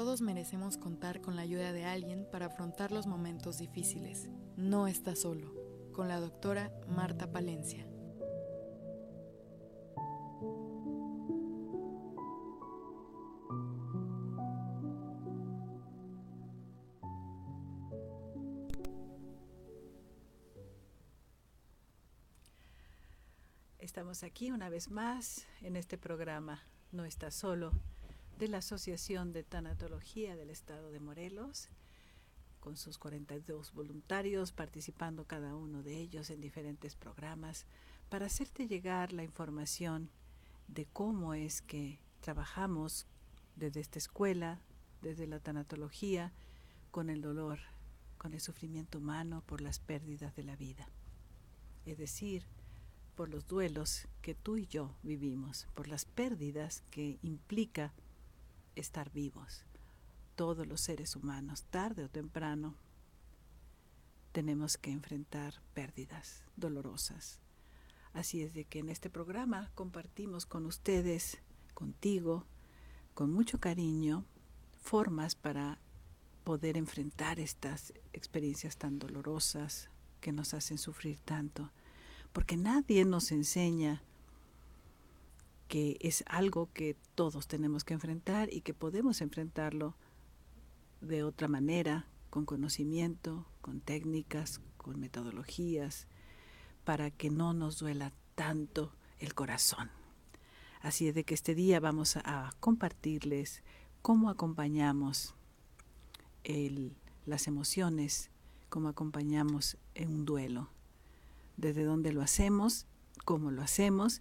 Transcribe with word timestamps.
Todos 0.00 0.22
merecemos 0.22 0.78
contar 0.78 1.20
con 1.20 1.36
la 1.36 1.42
ayuda 1.42 1.74
de 1.74 1.84
alguien 1.84 2.26
para 2.32 2.46
afrontar 2.46 2.90
los 2.90 3.06
momentos 3.06 3.58
difíciles. 3.58 4.30
No 4.56 4.86
está 4.86 5.14
solo, 5.14 5.52
con 5.92 6.08
la 6.08 6.18
doctora 6.18 6.72
Marta 6.88 7.30
Palencia. 7.30 7.86
Estamos 23.78 24.22
aquí 24.22 24.50
una 24.50 24.70
vez 24.70 24.90
más 24.90 25.46
en 25.60 25.76
este 25.76 25.98
programa 25.98 26.62
No 26.90 27.04
está 27.04 27.30
solo 27.30 27.72
de 28.40 28.48
la 28.48 28.58
Asociación 28.58 29.34
de 29.34 29.42
Tanatología 29.42 30.34
del 30.34 30.48
Estado 30.48 30.90
de 30.90 30.98
Morelos, 30.98 31.68
con 32.58 32.78
sus 32.78 32.96
42 32.96 33.74
voluntarios 33.74 34.50
participando 34.50 35.26
cada 35.26 35.54
uno 35.54 35.82
de 35.82 35.98
ellos 35.98 36.30
en 36.30 36.40
diferentes 36.40 36.96
programas 36.96 37.66
para 38.08 38.24
hacerte 38.24 38.66
llegar 38.66 39.12
la 39.12 39.24
información 39.24 40.08
de 40.68 40.86
cómo 40.86 41.34
es 41.34 41.60
que 41.60 41.98
trabajamos 42.20 43.06
desde 43.56 43.80
esta 43.80 43.98
escuela, 43.98 44.62
desde 45.02 45.26
la 45.26 45.40
tanatología, 45.40 46.32
con 46.90 47.10
el 47.10 47.20
dolor, 47.20 47.58
con 48.16 48.32
el 48.32 48.40
sufrimiento 48.40 49.00
humano 49.00 49.42
por 49.44 49.60
las 49.60 49.80
pérdidas 49.80 50.34
de 50.34 50.44
la 50.44 50.56
vida. 50.56 50.88
Es 51.84 51.98
decir, 51.98 52.46
por 53.16 53.28
los 53.28 53.46
duelos 53.46 54.08
que 54.22 54.34
tú 54.34 54.56
y 54.56 54.66
yo 54.66 54.96
vivimos, 55.02 55.68
por 55.74 55.88
las 55.88 56.06
pérdidas 56.06 56.82
que 56.90 57.18
implica 57.20 57.92
estar 58.76 59.10
vivos. 59.10 59.64
Todos 60.36 60.66
los 60.66 60.80
seres 60.80 61.16
humanos, 61.16 61.64
tarde 61.70 62.04
o 62.04 62.08
temprano, 62.08 62.74
tenemos 64.32 64.78
que 64.78 64.90
enfrentar 64.90 65.60
pérdidas 65.74 66.44
dolorosas. 66.56 67.40
Así 68.12 68.42
es 68.42 68.54
de 68.54 68.64
que 68.64 68.80
en 68.80 68.88
este 68.88 69.10
programa 69.10 69.70
compartimos 69.74 70.46
con 70.46 70.66
ustedes, 70.66 71.38
contigo, 71.74 72.46
con 73.14 73.32
mucho 73.32 73.60
cariño, 73.60 74.24
formas 74.80 75.34
para 75.34 75.78
poder 76.44 76.76
enfrentar 76.76 77.38
estas 77.38 77.92
experiencias 78.12 78.76
tan 78.76 78.98
dolorosas 78.98 79.90
que 80.20 80.32
nos 80.32 80.54
hacen 80.54 80.78
sufrir 80.78 81.20
tanto, 81.20 81.70
porque 82.32 82.56
nadie 82.56 83.04
nos 83.04 83.32
enseña 83.32 84.02
que 85.70 85.98
es 86.00 86.24
algo 86.26 86.68
que 86.74 86.96
todos 87.14 87.46
tenemos 87.46 87.84
que 87.84 87.94
enfrentar 87.94 88.52
y 88.52 88.62
que 88.62 88.74
podemos 88.74 89.20
enfrentarlo 89.20 89.94
de 91.00 91.22
otra 91.22 91.46
manera, 91.46 92.08
con 92.28 92.44
conocimiento, 92.44 93.46
con 93.60 93.80
técnicas, 93.80 94.60
con 94.76 94.98
metodologías, 94.98 96.08
para 96.82 97.12
que 97.12 97.30
no 97.30 97.54
nos 97.54 97.78
duela 97.78 98.12
tanto 98.34 98.92
el 99.20 99.32
corazón. 99.34 99.92
Así 100.80 101.06
es 101.06 101.14
de 101.14 101.22
que 101.22 101.34
este 101.34 101.54
día 101.54 101.78
vamos 101.78 102.16
a 102.16 102.50
compartirles 102.58 103.62
cómo 104.02 104.28
acompañamos 104.28 105.36
las 107.26 107.46
emociones, 107.46 108.32
cómo 108.70 108.88
acompañamos 108.88 109.76
en 109.94 110.08
un 110.08 110.24
duelo, 110.24 110.68
desde 111.56 111.84
dónde 111.84 112.12
lo 112.12 112.22
hacemos, 112.22 112.86
cómo 113.24 113.52
lo 113.52 113.62
hacemos 113.62 114.20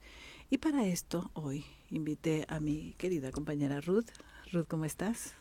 y 0.50 0.58
para 0.58 0.86
esto 0.86 1.32
hoy 1.34 1.66
invité 1.90 2.46
a 2.48 2.60
mi 2.60 2.94
querida 2.98 3.32
compañera 3.32 3.82
Ruth. 3.82 4.10
Ruth, 4.52 4.68
¿cómo 4.68 4.86
estás? 4.86 5.34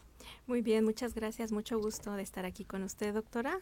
Muy 0.46 0.62
bien, 0.62 0.84
muchas 0.84 1.14
gracias. 1.14 1.52
Mucho 1.52 1.78
gusto 1.78 2.12
de 2.12 2.22
estar 2.22 2.44
aquí 2.44 2.64
con 2.64 2.82
usted, 2.82 3.14
doctora. 3.14 3.58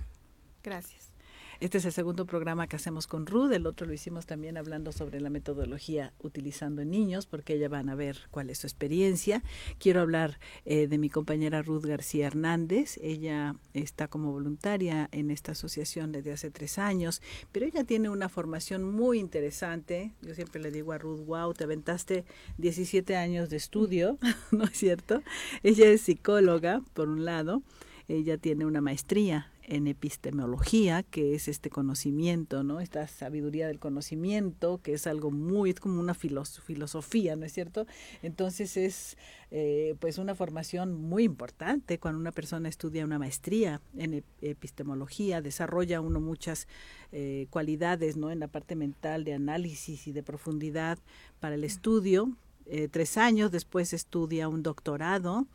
Gracias. 0.62 1.16
Este 1.59 1.78
es 1.78 1.87
el 1.87 1.93
segundo 1.93 2.27
programa 2.27 2.67
que 2.67 2.77
hacemos 2.77 3.06
con 3.06 3.25
Ruth, 3.25 3.50
el 3.53 3.67
otro 3.67 3.87
lo 3.87 3.94
hicimos 3.94 4.27
también 4.27 4.59
hablando 4.59 4.93
sobre 4.93 5.21
la 5.22 5.31
metodología 5.31 6.12
utilizando 6.19 6.84
niños, 6.84 7.25
porque 7.25 7.55
ella 7.55 7.71
van 7.71 7.89
a 7.89 7.94
ver 7.94 8.19
cuál 8.31 8.50
es 8.50 8.59
su 8.59 8.67
experiencia. 8.67 9.43
Quiero 9.78 10.03
hablar 10.03 10.39
eh, 10.67 10.87
de 10.87 10.99
mi 10.99 11.09
compañera 11.09 11.62
Ruth 11.62 11.87
García 11.87 12.27
Hernández, 12.27 12.99
ella 13.03 13.56
está 13.72 14.06
como 14.06 14.33
voluntaria 14.33 15.09
en 15.12 15.31
esta 15.31 15.53
asociación 15.53 16.12
desde 16.12 16.33
hace 16.33 16.50
tres 16.50 16.78
años, 16.78 17.22
pero 17.53 17.65
ella 17.65 17.84
tiene 17.84 18.11
una 18.11 18.28
formación 18.28 18.84
muy 18.84 19.19
interesante. 19.19 20.12
Yo 20.21 20.34
siempre 20.34 20.61
le 20.61 20.71
digo 20.71 20.93
a 20.93 20.99
Ruth, 20.99 21.25
wow, 21.25 21.55
te 21.55 21.65
aventaste 21.65 22.27
17 22.59 23.17
años 23.17 23.49
de 23.49 23.56
estudio, 23.56 24.19
¿no 24.50 24.65
es 24.65 24.77
cierto? 24.77 25.23
Ella 25.62 25.88
es 25.88 26.03
psicóloga, 26.03 26.83
por 26.93 27.09
un 27.09 27.25
lado, 27.25 27.62
ella 28.09 28.37
tiene 28.37 28.67
una 28.67 28.83
maestría 28.83 29.50
en 29.69 29.88
epistemología, 29.88 31.03
que 31.03 31.34
es 31.34 31.49
este 31.49 31.71
conocimiento, 31.71 32.62
¿no? 32.62 32.81
Esta 32.81 33.09
sabiduría 33.09 33.66
del 33.66 33.81
conocimiento, 33.81 34.81
que 34.82 34.93
es 34.93 35.06
algo 35.06 35.31
muy, 35.31 35.71
es 35.71 35.81
como 35.81 36.00
una 36.00 36.15
filosofía, 36.15 37.37
¿no 37.37 37.44
es 37.44 37.53
cierto? 37.53 37.87
Entonces 38.22 38.76
es 38.76 39.16
eh, 39.50 39.97
pues 39.99 40.19
una 40.19 40.34
formación 40.34 40.94
muy 40.94 41.25
importante 41.25 41.99
cuando 41.99 42.21
una 42.21 42.32
persona 42.32 42.69
estudia 42.69 43.05
una 43.05 43.19
maestría 43.19 43.81
en 43.97 44.25
epistemología, 44.41 45.41
desarrolla 45.43 46.00
uno 46.00 46.21
muchas 46.21 46.69
eh, 47.12 47.47
cualidades, 47.50 48.16
¿no? 48.16 48.31
En 48.31 48.41
la 48.41 48.49
parte 48.49 48.76
mental 48.76 49.25
de 49.25 49.34
análisis 49.34 50.06
y 50.06 50.12
de 50.12 50.22
profundidad 50.22 50.99
para 51.41 51.56
el 51.56 51.65
estudio. 51.65 52.31
Eh, 52.66 52.88
tres 52.88 53.16
años 53.16 53.50
después 53.50 53.93
estudia 53.93 54.49
un 54.49 54.62
doctorado 54.62 55.47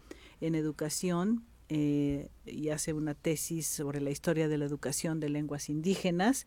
en 0.41 0.55
educación 0.55 1.45
eh, 1.73 2.27
y 2.45 2.67
hace 2.67 2.91
una 2.91 3.13
tesis 3.13 3.65
sobre 3.65 4.01
la 4.01 4.09
historia 4.09 4.49
de 4.49 4.57
la 4.57 4.65
educación 4.65 5.21
de 5.21 5.29
lenguas 5.29 5.69
indígenas. 5.69 6.45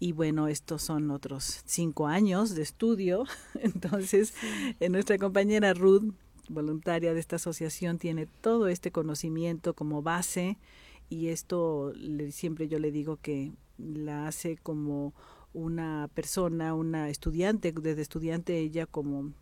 Y 0.00 0.10
bueno, 0.10 0.48
estos 0.48 0.82
son 0.82 1.12
otros 1.12 1.62
cinco 1.64 2.08
años 2.08 2.56
de 2.56 2.62
estudio. 2.62 3.24
Entonces, 3.62 4.34
en 4.80 4.90
nuestra 4.90 5.16
compañera 5.16 5.74
Ruth, 5.74 6.12
voluntaria 6.48 7.14
de 7.14 7.20
esta 7.20 7.36
asociación, 7.36 7.98
tiene 7.98 8.26
todo 8.26 8.66
este 8.66 8.90
conocimiento 8.90 9.74
como 9.74 10.02
base. 10.02 10.58
Y 11.08 11.28
esto 11.28 11.92
siempre 12.30 12.66
yo 12.66 12.80
le 12.80 12.90
digo 12.90 13.18
que 13.18 13.52
la 13.78 14.26
hace 14.26 14.56
como 14.56 15.14
una 15.52 16.10
persona, 16.14 16.74
una 16.74 17.10
estudiante, 17.10 17.70
desde 17.70 18.02
estudiante 18.02 18.58
ella 18.58 18.86
como 18.86 19.34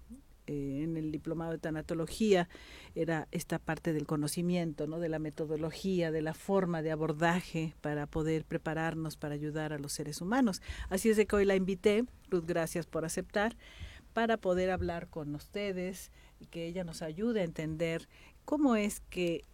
eh, 0.47 0.81
en 0.83 0.97
el 0.97 1.13
diplomado 1.13 1.53
de 1.53 1.59
tanatología 1.59 2.49
era 2.95 3.29
esta 3.31 3.61
parte 3.61 3.93
del 3.93 4.07
conocimiento, 4.07 4.89
¿no? 4.89 4.99
de 4.99 5.09
la 5.09 5.21
metodología, 5.21 6.11
de 6.11 6.21
la 6.21 6.35
forma 6.35 6.83
de 6.83 6.91
abordaje 6.91 7.75
para 7.81 8.07
poder 8.07 8.45
prepararnos 8.45 9.17
para 9.17 9.35
ayudar 9.35 9.73
a 9.73 9.79
los 9.79 9.93
seres 9.93 10.21
humanos. 10.21 10.61
Así 10.89 11.11
es 11.11 11.17
de 11.17 11.27
que 11.27 11.37
hoy 11.37 11.45
la 11.45 11.55
invité, 11.55 12.05
Ruth, 12.29 12.45
gracias 12.45 12.87
por 12.87 13.05
aceptar, 13.05 13.57
para 14.13 14.37
poder 14.37 14.71
hablar 14.71 15.09
con 15.09 15.35
ustedes 15.35 16.11
y 16.41 16.47
que 16.47 16.67
ella 16.67 16.83
nos 16.83 17.03
ayude 17.03 17.43
a 17.43 17.45
entender 17.45 18.09
cómo 18.45 18.75
es 18.75 19.01
que 19.11 19.45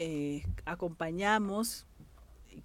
eh, 0.00 0.42
acompañamos, 0.64 1.86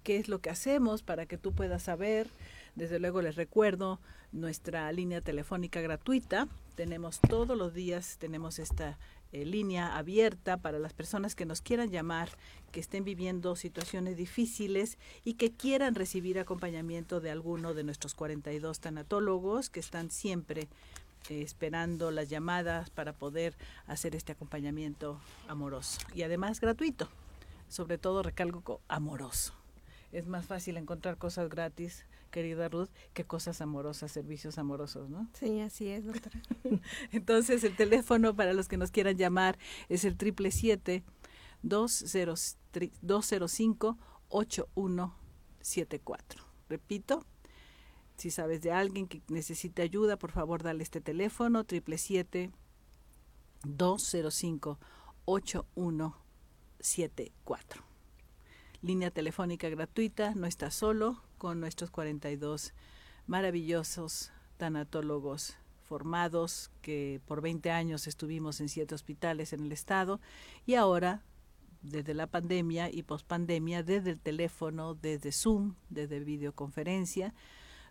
qué 0.02 0.16
es 0.16 0.28
lo 0.28 0.40
que 0.40 0.50
hacemos 0.50 1.02
para 1.02 1.26
que 1.26 1.38
tú 1.38 1.52
puedas 1.52 1.84
saber. 1.84 2.26
Desde 2.74 2.98
luego 2.98 3.22
les 3.22 3.36
recuerdo 3.36 4.00
nuestra 4.32 4.90
línea 4.92 5.20
telefónica 5.20 5.80
gratuita 5.80 6.48
tenemos 6.78 7.18
todos 7.18 7.58
los 7.58 7.74
días, 7.74 8.18
tenemos 8.20 8.60
esta 8.60 8.98
eh, 9.32 9.44
línea 9.44 9.98
abierta 9.98 10.58
para 10.58 10.78
las 10.78 10.92
personas 10.92 11.34
que 11.34 11.44
nos 11.44 11.60
quieran 11.60 11.90
llamar, 11.90 12.30
que 12.70 12.78
estén 12.78 13.02
viviendo 13.02 13.56
situaciones 13.56 14.16
difíciles 14.16 14.96
y 15.24 15.34
que 15.34 15.50
quieran 15.50 15.96
recibir 15.96 16.38
acompañamiento 16.38 17.18
de 17.20 17.32
alguno 17.32 17.74
de 17.74 17.82
nuestros 17.82 18.14
42 18.14 18.78
tanatólogos 18.78 19.70
que 19.70 19.80
están 19.80 20.12
siempre 20.12 20.68
eh, 21.30 21.42
esperando 21.42 22.12
las 22.12 22.28
llamadas 22.28 22.90
para 22.90 23.12
poder 23.12 23.56
hacer 23.88 24.14
este 24.14 24.30
acompañamiento 24.30 25.20
amoroso 25.48 25.98
y 26.14 26.22
además 26.22 26.60
gratuito, 26.60 27.08
sobre 27.68 27.98
todo 27.98 28.22
recalco 28.22 28.80
amoroso. 28.86 29.52
Es 30.12 30.28
más 30.28 30.46
fácil 30.46 30.76
encontrar 30.76 31.18
cosas 31.18 31.48
gratis 31.48 32.06
querida 32.28 32.68
Ruth, 32.68 32.90
qué 33.12 33.24
cosas 33.24 33.60
amorosas, 33.60 34.12
servicios 34.12 34.56
amorosos, 34.58 35.10
¿no? 35.10 35.28
Sí, 35.34 35.58
así 35.60 35.88
es, 35.88 36.06
doctora. 36.06 36.40
Entonces, 37.12 37.64
el 37.64 37.74
teléfono 37.76 38.36
para 38.36 38.52
los 38.52 38.68
que 38.68 38.76
nos 38.76 38.90
quieran 38.90 39.16
llamar 39.16 39.58
es 39.88 40.04
el 40.04 40.16
triple 40.16 40.50
siete 40.50 41.04
205 41.62 43.96
8174. 44.28 46.44
Repito, 46.68 47.24
si 48.16 48.30
sabes 48.30 48.60
de 48.62 48.72
alguien 48.72 49.06
que 49.06 49.22
necesite 49.28 49.82
ayuda, 49.82 50.18
por 50.18 50.32
favor, 50.32 50.62
dale 50.62 50.82
este 50.82 51.00
teléfono 51.00 51.64
triple 51.64 51.96
siete 51.98 52.50
205 53.64 54.78
8174. 55.24 57.84
Línea 58.80 59.10
telefónica 59.10 59.68
gratuita, 59.68 60.34
no 60.34 60.46
está 60.46 60.70
solo, 60.70 61.20
con 61.38 61.60
nuestros 61.60 61.90
42 61.90 62.74
maravillosos 63.26 64.32
tanatólogos 64.56 65.56
formados 65.88 66.70
que 66.82 67.20
por 67.26 67.40
20 67.40 67.70
años 67.70 68.06
estuvimos 68.06 68.60
en 68.60 68.68
siete 68.68 68.94
hospitales 68.94 69.52
en 69.52 69.60
el 69.60 69.72
estado 69.72 70.20
y 70.66 70.74
ahora 70.74 71.22
desde 71.80 72.12
la 72.12 72.26
pandemia 72.26 72.90
y 72.90 73.02
pospandemia, 73.04 73.82
desde 73.82 74.10
el 74.10 74.20
teléfono, 74.20 74.94
desde 74.94 75.32
Zoom, 75.32 75.74
desde 75.88 76.20
videoconferencia. 76.20 77.34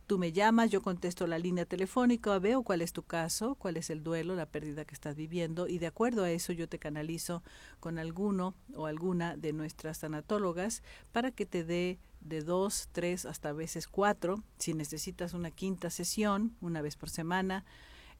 Tú 0.05 0.17
me 0.17 0.31
llamas, 0.31 0.69
yo 0.69 0.81
contesto 0.81 1.27
la 1.27 1.37
línea 1.37 1.65
telefónica, 1.65 2.39
veo 2.39 2.63
cuál 2.63 2.81
es 2.81 2.93
tu 2.93 3.03
caso, 3.03 3.55
cuál 3.55 3.75
es 3.75 3.89
el 3.89 4.03
duelo, 4.03 4.35
la 4.35 4.45
pérdida 4.45 4.85
que 4.85 4.93
estás 4.93 5.15
viviendo 5.15 5.67
y 5.67 5.79
de 5.79 5.87
acuerdo 5.87 6.23
a 6.23 6.31
eso 6.31 6.53
yo 6.53 6.69
te 6.69 6.79
canalizo 6.79 7.43
con 7.79 7.99
alguno 7.99 8.53
o 8.73 8.85
alguna 8.85 9.35
de 9.35 9.51
nuestras 9.51 9.99
tanatólogas 9.99 10.81
para 11.11 11.31
que 11.31 11.45
te 11.45 11.65
dé 11.65 11.99
de 12.21 12.41
dos, 12.41 12.89
tres, 12.91 13.25
hasta 13.25 13.49
a 13.49 13.53
veces 13.53 13.87
cuatro, 13.87 14.43
si 14.57 14.73
necesitas 14.73 15.33
una 15.33 15.51
quinta 15.51 15.89
sesión, 15.89 16.55
una 16.61 16.81
vez 16.81 16.95
por 16.95 17.09
semana, 17.09 17.65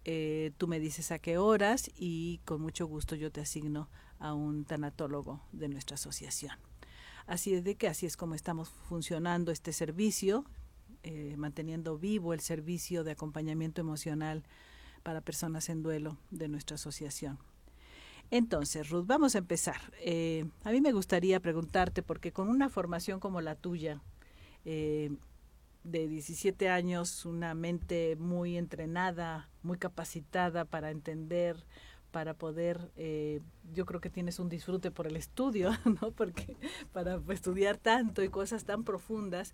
eh, 0.06 0.52
tú 0.58 0.68
me 0.68 0.80
dices 0.80 1.12
a 1.12 1.20
qué 1.20 1.38
horas 1.38 1.92
y 1.96 2.40
con 2.46 2.62
mucho 2.62 2.88
gusto 2.88 3.16
yo 3.16 3.32
te 3.32 3.42
asigno 3.42 3.90
a 4.20 4.34
un 4.34 4.66
tanatólogo 4.66 5.42
de 5.52 5.68
nuestra 5.68 5.96
asociación. 5.96 6.58
Así 7.26 7.54
es 7.54 7.64
de 7.64 7.76
que 7.76 7.88
así 7.88 8.06
es 8.06 8.16
como 8.16 8.34
estamos 8.34 8.70
funcionando 8.70 9.52
este 9.52 9.74
servicio. 9.74 10.46
Eh, 11.04 11.36
manteniendo 11.38 11.98
vivo 11.98 12.34
el 12.34 12.40
servicio 12.40 13.04
de 13.04 13.12
acompañamiento 13.12 13.82
emocional 13.82 14.44
para 15.04 15.22
personas 15.22 15.70
en 15.70 15.84
duelo 15.84 16.18
de 16.32 16.48
nuestra 16.48 16.76
asociación. 16.76 17.38
Entonces, 18.32 18.90
Ruth, 18.90 19.06
vamos 19.06 19.36
a 19.36 19.40
empezar. 19.40 19.80
Eh, 20.00 20.46
a 20.64 20.72
mí 20.72 20.82
me 20.82 20.92
gustaría 20.92 21.40
preguntarte, 21.40 22.04
porque 22.04 22.32
con 22.32 22.50
una 22.50 22.70
formación 22.70 23.20
como 23.20 23.42
la 23.42 23.56
tuya, 23.56 24.02
eh, 24.66 25.12
de 25.84 26.08
17 26.08 26.70
años, 26.70 27.26
una 27.26 27.54
mente 27.54 28.18
muy 28.18 28.58
entrenada, 28.58 29.50
muy 29.64 29.78
capacitada 29.78 30.66
para 30.66 30.92
entender, 30.92 31.66
para 32.12 32.34
poder, 32.34 32.92
yo 33.74 33.86
creo 33.86 34.02
que 34.02 34.10
tienes 34.10 34.40
un 34.40 34.50
disfrute 34.50 34.92
por 34.92 35.08
el 35.08 35.16
estudio, 35.16 35.72
¿no? 36.02 36.12
Porque 36.12 36.58
para 36.92 37.22
estudiar 37.30 37.78
tanto 37.78 38.24
y 38.24 38.30
cosas 38.30 38.66
tan 38.66 38.84
profundas, 38.84 39.54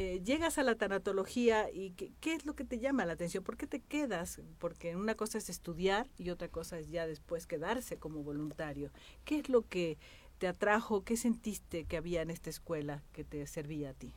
eh, 0.00 0.22
llegas 0.22 0.58
a 0.58 0.62
la 0.62 0.76
tanatología 0.76 1.72
y 1.72 1.90
¿qué, 1.90 2.32
es 2.32 2.46
lo 2.46 2.54
que 2.54 2.62
te 2.62 2.78
llama 2.78 3.04
la 3.04 3.14
atención? 3.14 3.42
¿Por 3.42 3.56
qué 3.56 3.66
te 3.66 3.80
quedas? 3.80 4.40
Porque 4.60 4.94
una 4.94 5.16
cosa 5.16 5.38
es 5.38 5.50
estudiar 5.50 6.06
y 6.16 6.30
otra 6.30 6.46
cosa 6.46 6.78
es 6.78 6.88
ya 6.88 7.04
después 7.04 7.48
quedarse 7.48 7.96
como 7.96 8.22
voluntario. 8.22 8.92
¿Qué 9.24 9.40
es 9.40 9.48
lo 9.48 9.66
que 9.66 9.98
te 10.38 10.46
atrajo? 10.46 11.02
¿Qué 11.02 11.16
sentiste 11.16 11.84
que 11.84 11.96
había 11.96 12.22
en 12.22 12.30
esta 12.30 12.48
escuela 12.48 13.02
que 13.12 13.24
te 13.24 13.44
servía 13.48 13.90
a 13.90 13.94
ti? 13.94 14.14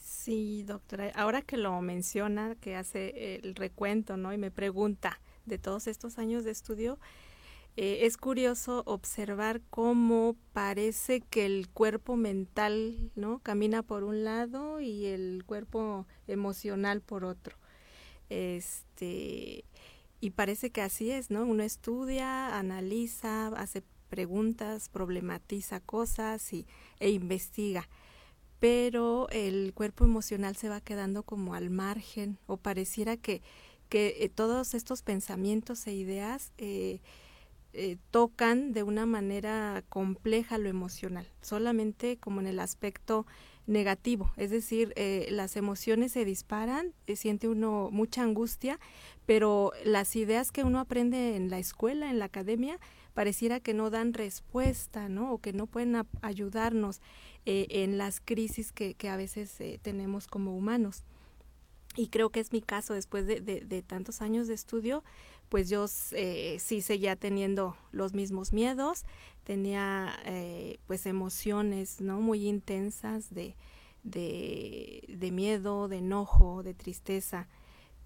Sí, 0.00 0.62
doctora, 0.62 1.12
ahora 1.14 1.42
que 1.42 1.58
lo 1.58 1.78
menciona, 1.82 2.54
que 2.54 2.74
hace 2.74 3.34
el 3.34 3.54
recuento, 3.54 4.16
¿no? 4.16 4.32
Y 4.32 4.38
me 4.38 4.50
pregunta 4.50 5.20
de 5.44 5.58
todos 5.58 5.88
estos 5.88 6.16
años 6.16 6.42
de 6.44 6.52
estudio, 6.52 6.98
eh, 7.76 8.00
es 8.02 8.16
curioso 8.16 8.82
observar 8.86 9.62
cómo 9.70 10.36
parece 10.52 11.20
que 11.20 11.46
el 11.46 11.68
cuerpo 11.70 12.16
mental 12.16 13.10
no 13.14 13.38
camina 13.38 13.82
por 13.82 14.04
un 14.04 14.24
lado 14.24 14.80
y 14.80 15.06
el 15.06 15.44
cuerpo 15.46 16.06
emocional 16.26 17.00
por 17.00 17.24
otro. 17.24 17.56
Este 18.28 19.64
y 20.20 20.30
parece 20.30 20.70
que 20.70 20.82
así 20.82 21.10
es 21.10 21.30
no 21.30 21.44
uno 21.44 21.62
estudia 21.62 22.58
analiza 22.58 23.48
hace 23.48 23.82
preguntas 24.08 24.88
problematiza 24.88 25.80
cosas 25.80 26.52
y, 26.52 26.66
e 27.00 27.10
investiga. 27.10 27.88
Pero 28.60 29.28
el 29.30 29.72
cuerpo 29.74 30.04
emocional 30.04 30.56
se 30.56 30.68
va 30.68 30.80
quedando 30.80 31.24
como 31.24 31.54
al 31.54 31.70
margen 31.70 32.38
o 32.46 32.58
pareciera 32.58 33.16
que 33.16 33.42
que 33.92 34.16
eh, 34.20 34.30
todos 34.30 34.72
estos 34.72 35.02
pensamientos 35.02 35.86
e 35.86 35.92
ideas 35.92 36.52
eh, 36.56 37.00
eh, 37.74 37.96
tocan 38.10 38.74
de 38.74 38.82
una 38.82 39.06
manera 39.06 39.82
compleja 39.88 40.58
lo 40.58 40.68
emocional, 40.68 41.26
solamente 41.40 42.18
como 42.18 42.42
en 42.42 42.46
el 42.46 42.58
aspecto 42.58 43.26
negativo, 43.66 44.30
es 44.36 44.50
decir, 44.50 44.92
eh, 44.94 45.28
las 45.30 45.56
emociones 45.56 46.12
se 46.12 46.26
disparan, 46.26 46.92
eh, 47.06 47.16
siente 47.16 47.48
uno 47.48 47.88
mucha 47.90 48.24
angustia, 48.24 48.78
pero 49.24 49.72
las 49.86 50.14
ideas 50.16 50.52
que 50.52 50.64
uno 50.64 50.80
aprende 50.80 51.34
en 51.34 51.48
la 51.48 51.58
escuela, 51.58 52.10
en 52.10 52.18
la 52.18 52.26
academia, 52.26 52.78
pareciera 53.14 53.58
que 53.58 53.72
no 53.72 53.88
dan 53.88 54.12
respuesta, 54.12 55.08
¿no? 55.08 55.32
O 55.32 55.38
que 55.38 55.54
no 55.54 55.66
pueden 55.66 55.96
ayudarnos 56.20 57.00
en 57.46 57.96
las 57.96 58.20
crisis 58.20 58.70
que, 58.72 58.96
a 59.08 59.16
veces 59.16 59.56
tenemos 59.80 60.26
como 60.26 60.54
humanos. 60.56 61.04
Y 61.96 62.08
creo 62.08 62.30
que 62.30 62.40
es 62.40 62.52
mi 62.52 62.60
caso 62.60 62.94
después 62.94 63.26
de, 63.26 63.40
de 63.40 63.82
tantos 63.82 64.22
años 64.22 64.46
de 64.48 64.54
estudio, 64.54 65.04
pues 65.52 65.68
yo 65.68 65.84
eh, 66.12 66.56
sí 66.60 66.80
seguía 66.80 67.14
teniendo 67.14 67.76
los 67.90 68.14
mismos 68.14 68.54
miedos, 68.54 69.04
tenía 69.44 70.18
eh, 70.24 70.78
pues 70.86 71.04
emociones 71.04 72.00
no 72.00 72.22
muy 72.22 72.48
intensas 72.48 73.34
de, 73.34 73.54
de, 74.02 75.30
miedo, 75.30 75.88
de 75.88 75.98
enojo, 75.98 76.62
de 76.62 76.72
tristeza 76.72 77.48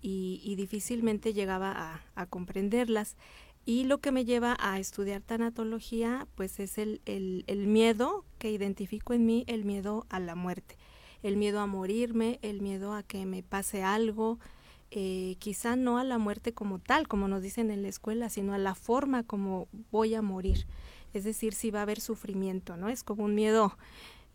y, 0.02 0.56
difícilmente 0.56 1.34
llegaba 1.34 2.02
a, 2.16 2.26
comprenderlas. 2.26 3.16
Y 3.64 3.84
lo 3.84 3.98
que 3.98 4.10
me 4.10 4.24
lleva 4.24 4.56
a 4.58 4.80
estudiar 4.80 5.22
tanatología 5.22 6.26
pues 6.34 6.58
es 6.58 6.78
el, 6.78 7.00
el, 7.06 7.44
el 7.46 7.68
miedo 7.68 8.24
que 8.40 8.50
identifico 8.50 9.14
en 9.14 9.24
mí, 9.24 9.44
el 9.46 9.64
miedo 9.64 10.04
a 10.08 10.18
la 10.18 10.34
muerte, 10.34 10.78
el 11.22 11.36
miedo 11.36 11.60
a 11.60 11.66
morirme, 11.66 12.40
el 12.42 12.60
miedo 12.60 12.92
a 12.92 13.04
que 13.04 13.24
me 13.24 13.44
pase 13.44 13.84
algo, 13.84 14.40
eh, 14.90 15.36
quizá 15.38 15.74
no 15.74 15.98
a 15.98 16.04
la 16.04 16.18
muerte 16.18 16.52
como 16.52 16.78
tal, 16.78 17.08
como 17.08 17.28
nos 17.28 17.42
dicen 17.42 17.70
en 17.70 17.82
la 17.82 17.88
escuela, 17.88 18.30
sino 18.30 18.54
a 18.54 18.58
la 18.58 18.74
forma 18.74 19.24
como 19.24 19.68
voy 19.90 20.14
a 20.14 20.22
morir. 20.22 20.66
Es 21.12 21.24
decir, 21.24 21.54
si 21.54 21.70
va 21.70 21.80
a 21.80 21.82
haber 21.82 22.00
sufrimiento, 22.00 22.76
¿no? 22.76 22.88
Es 22.88 23.02
como 23.02 23.24
un 23.24 23.34
miedo, 23.34 23.76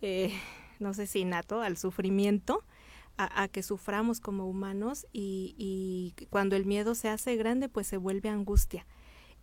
eh, 0.02 0.34
no 0.80 0.94
sé 0.94 1.08
si 1.08 1.20
innato, 1.20 1.62
al 1.62 1.78
sufrimiento, 1.78 2.64
a, 3.18 3.48
que 3.50 3.62
suframos 3.62 4.20
como 4.20 4.48
humanos 4.48 5.06
y, 5.14 6.16
cuando 6.32 6.56
el 6.56 6.66
miedo 6.66 6.96
se 6.96 7.08
hace 7.08 7.36
grande, 7.36 7.70
pues 7.70 7.86
se 7.86 7.98
vuelve 7.98 8.30
angustia. 8.30 8.88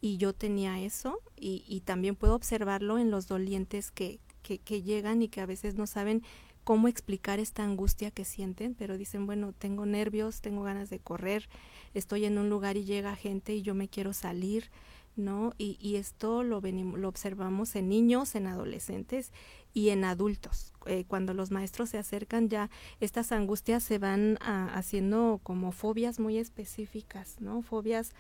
Y 0.01 0.17
yo 0.17 0.33
tenía 0.33 0.81
eso 0.81 1.21
y, 1.37 1.83
también 1.85 2.17
puedo 2.17 2.35
observarlo 2.35 2.99
en 2.99 3.11
los 3.11 3.29
dolientes 3.29 3.93
que, 3.93 4.21
que 4.43 4.83
llegan 4.83 5.23
y 5.23 5.29
que 5.29 5.41
a 5.41 5.47
veces 5.47 5.77
no 5.77 5.87
saben 5.87 6.23
cómo 6.69 6.87
explicar 6.87 7.41
esta 7.41 7.65
angustia 7.65 8.11
que 8.11 8.27
sienten, 8.27 8.75
pero 8.75 8.99
dicen, 8.99 9.25
bueno, 9.25 9.55
tengo 9.55 9.87
nervios, 9.87 10.43
tengo 10.43 10.65
ganas 10.65 10.91
de 10.91 10.99
correr, 10.99 11.49
estoy 11.95 12.27
en 12.27 12.37
un 12.37 12.51
lugar 12.51 12.77
y 12.77 12.85
llega 12.85 13.17
gente 13.17 13.55
y 13.55 13.63
yo 13.63 13.75
me 13.75 13.89
quiero 13.89 14.13
salir, 14.13 14.71
¿no? 15.17 15.55
Y, 15.57 15.79
y 15.81 15.97
esto 15.97 16.43
lo, 16.43 16.61
lo 16.61 17.09
observamos 17.09 17.75
en 17.75 17.89
niños, 17.89 18.35
en 18.35 18.47
adolescentes 18.47 19.33
y 19.73 19.89
en 19.89 20.05
adultos. 20.05 20.75
Eh, 20.85 21.07
cuando 21.09 21.33
los 21.33 21.51
maestros 21.51 21.89
se 21.89 21.97
acercan 21.97 22.51
ya, 22.51 22.69
estas 23.01 23.33
angustias 23.33 23.83
se 23.83 23.97
van 23.97 24.37
haciendo 24.43 25.41
como 25.43 25.73
fobias 25.73 26.21
muy 26.21 26.37
específicas, 26.37 27.41
¿no? 27.41 27.63
Fobias 27.63 28.11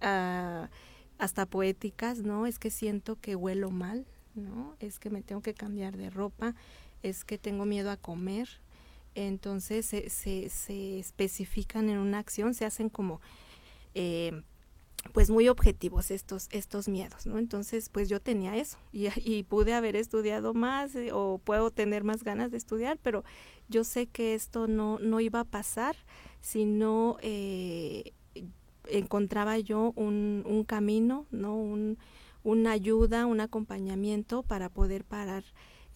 ah, 0.00 0.70
hasta 1.18 1.46
poéticas, 1.46 2.18
¿no? 2.18 2.48
Es 2.48 2.58
que 2.58 2.72
siento 2.72 3.14
que 3.14 3.36
huelo 3.36 3.70
mal, 3.70 4.06
¿no? 4.34 4.74
Es 4.80 4.98
que 4.98 5.08
me 5.08 5.22
tengo 5.22 5.40
que 5.40 5.54
cambiar 5.54 5.96
de 5.96 6.10
ropa, 6.10 6.56
es 7.08 7.24
que 7.24 7.38
tengo 7.38 7.64
miedo 7.64 7.90
a 7.90 7.96
comer. 7.96 8.48
Entonces 9.14 9.86
se, 9.86 10.10
se, 10.10 10.98
especifican 10.98 11.88
en 11.88 11.98
una 11.98 12.18
acción, 12.18 12.52
se 12.52 12.66
hacen 12.66 12.90
como 12.90 13.20
eh, 13.94 14.42
pues 15.12 15.30
muy 15.30 15.48
objetivos 15.48 16.10
estos, 16.10 16.48
estos 16.50 16.88
miedos, 16.88 17.24
¿no? 17.24 17.38
Entonces 17.38 17.88
pues 17.88 18.10
yo 18.10 18.20
tenía 18.20 18.56
eso 18.56 18.76
y, 18.92 19.08
y 19.24 19.42
pude 19.44 19.72
haber 19.72 19.96
estudiado 19.96 20.52
más 20.52 20.94
eh, 20.94 21.12
o 21.12 21.38
puedo 21.38 21.70
tener 21.70 22.04
más 22.04 22.24
ganas 22.24 22.50
de 22.50 22.58
estudiar, 22.58 22.98
pero 23.02 23.24
yo 23.68 23.84
sé 23.84 24.06
que 24.06 24.34
esto 24.34 24.66
no, 24.66 24.98
no 24.98 25.20
iba 25.20 25.40
a 25.40 25.44
pasar 25.44 25.96
si 26.40 26.66
no 26.66 27.16
eh, 27.22 28.12
encontraba 28.88 29.58
yo 29.58 29.92
un, 29.96 30.44
un 30.46 30.64
camino, 30.64 31.26
¿no? 31.30 31.56
Un, 31.56 31.98
una 32.44 32.70
ayuda, 32.72 33.26
un 33.26 33.40
acompañamiento 33.40 34.42
para 34.42 34.68
poder 34.68 35.04
parar 35.04 35.42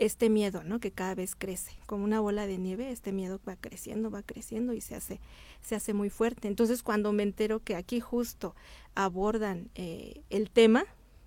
este 0.01 0.31
miedo, 0.31 0.65
¿no? 0.65 0.81
Que 0.81 0.91
cada 0.91 1.15
vez 1.15 1.37
crece, 1.37 1.73
como 1.85 2.05
una 2.05 2.21
bola 2.21 2.47
de 2.47 2.57
nieve, 2.57 2.91
este 2.91 3.13
miedo 3.13 3.39
va 3.47 3.57
creciendo, 3.57 4.11
va 4.11 4.23
creciendo 4.23 4.73
y 4.73 4.81
se 4.81 4.95
hace, 4.95 5.21
se 5.61 5.75
hace 5.75 5.93
muy 5.93 6.09
fuerte. 6.09 6.49
Entonces, 6.49 6.83
cuando 6.83 7.13
me 7.13 7.23
entero 7.23 7.61
que 7.61 7.77
aquí 7.77 8.01
justo 8.01 8.57
abordan 8.95 9.69
eh, 9.75 10.23
el 10.31 10.51
tema, 10.51 10.85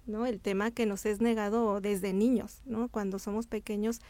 ¿no? 0.08 0.26
El 0.26 0.42
tema 0.42 0.72
que 0.72 0.88
nos 0.88 1.06
es 1.06 1.22
negado 1.22 1.82
desde 1.82 2.14
niños, 2.14 2.62
¿no? 2.66 2.90
Cuando 2.90 3.20
somos 3.20 3.46
pequeños, 3.46 4.02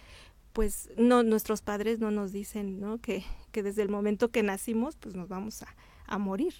pues 0.53 0.89
no, 0.98 1.24
nuestros 1.24 1.62
padres 1.62 2.00
no 2.00 2.10
nos 2.10 2.32
dicen, 2.32 2.79
¿no? 2.79 3.00
Que, 3.00 3.25
que 3.51 3.63
desde 3.63 3.82
el 3.82 3.89
momento 3.89 4.32
que 4.32 4.43
nacimos, 4.43 4.96
pues 4.96 5.13
nos 5.13 5.27
vamos 5.27 5.62
a, 5.63 5.75
a 6.08 6.17
morir, 6.17 6.53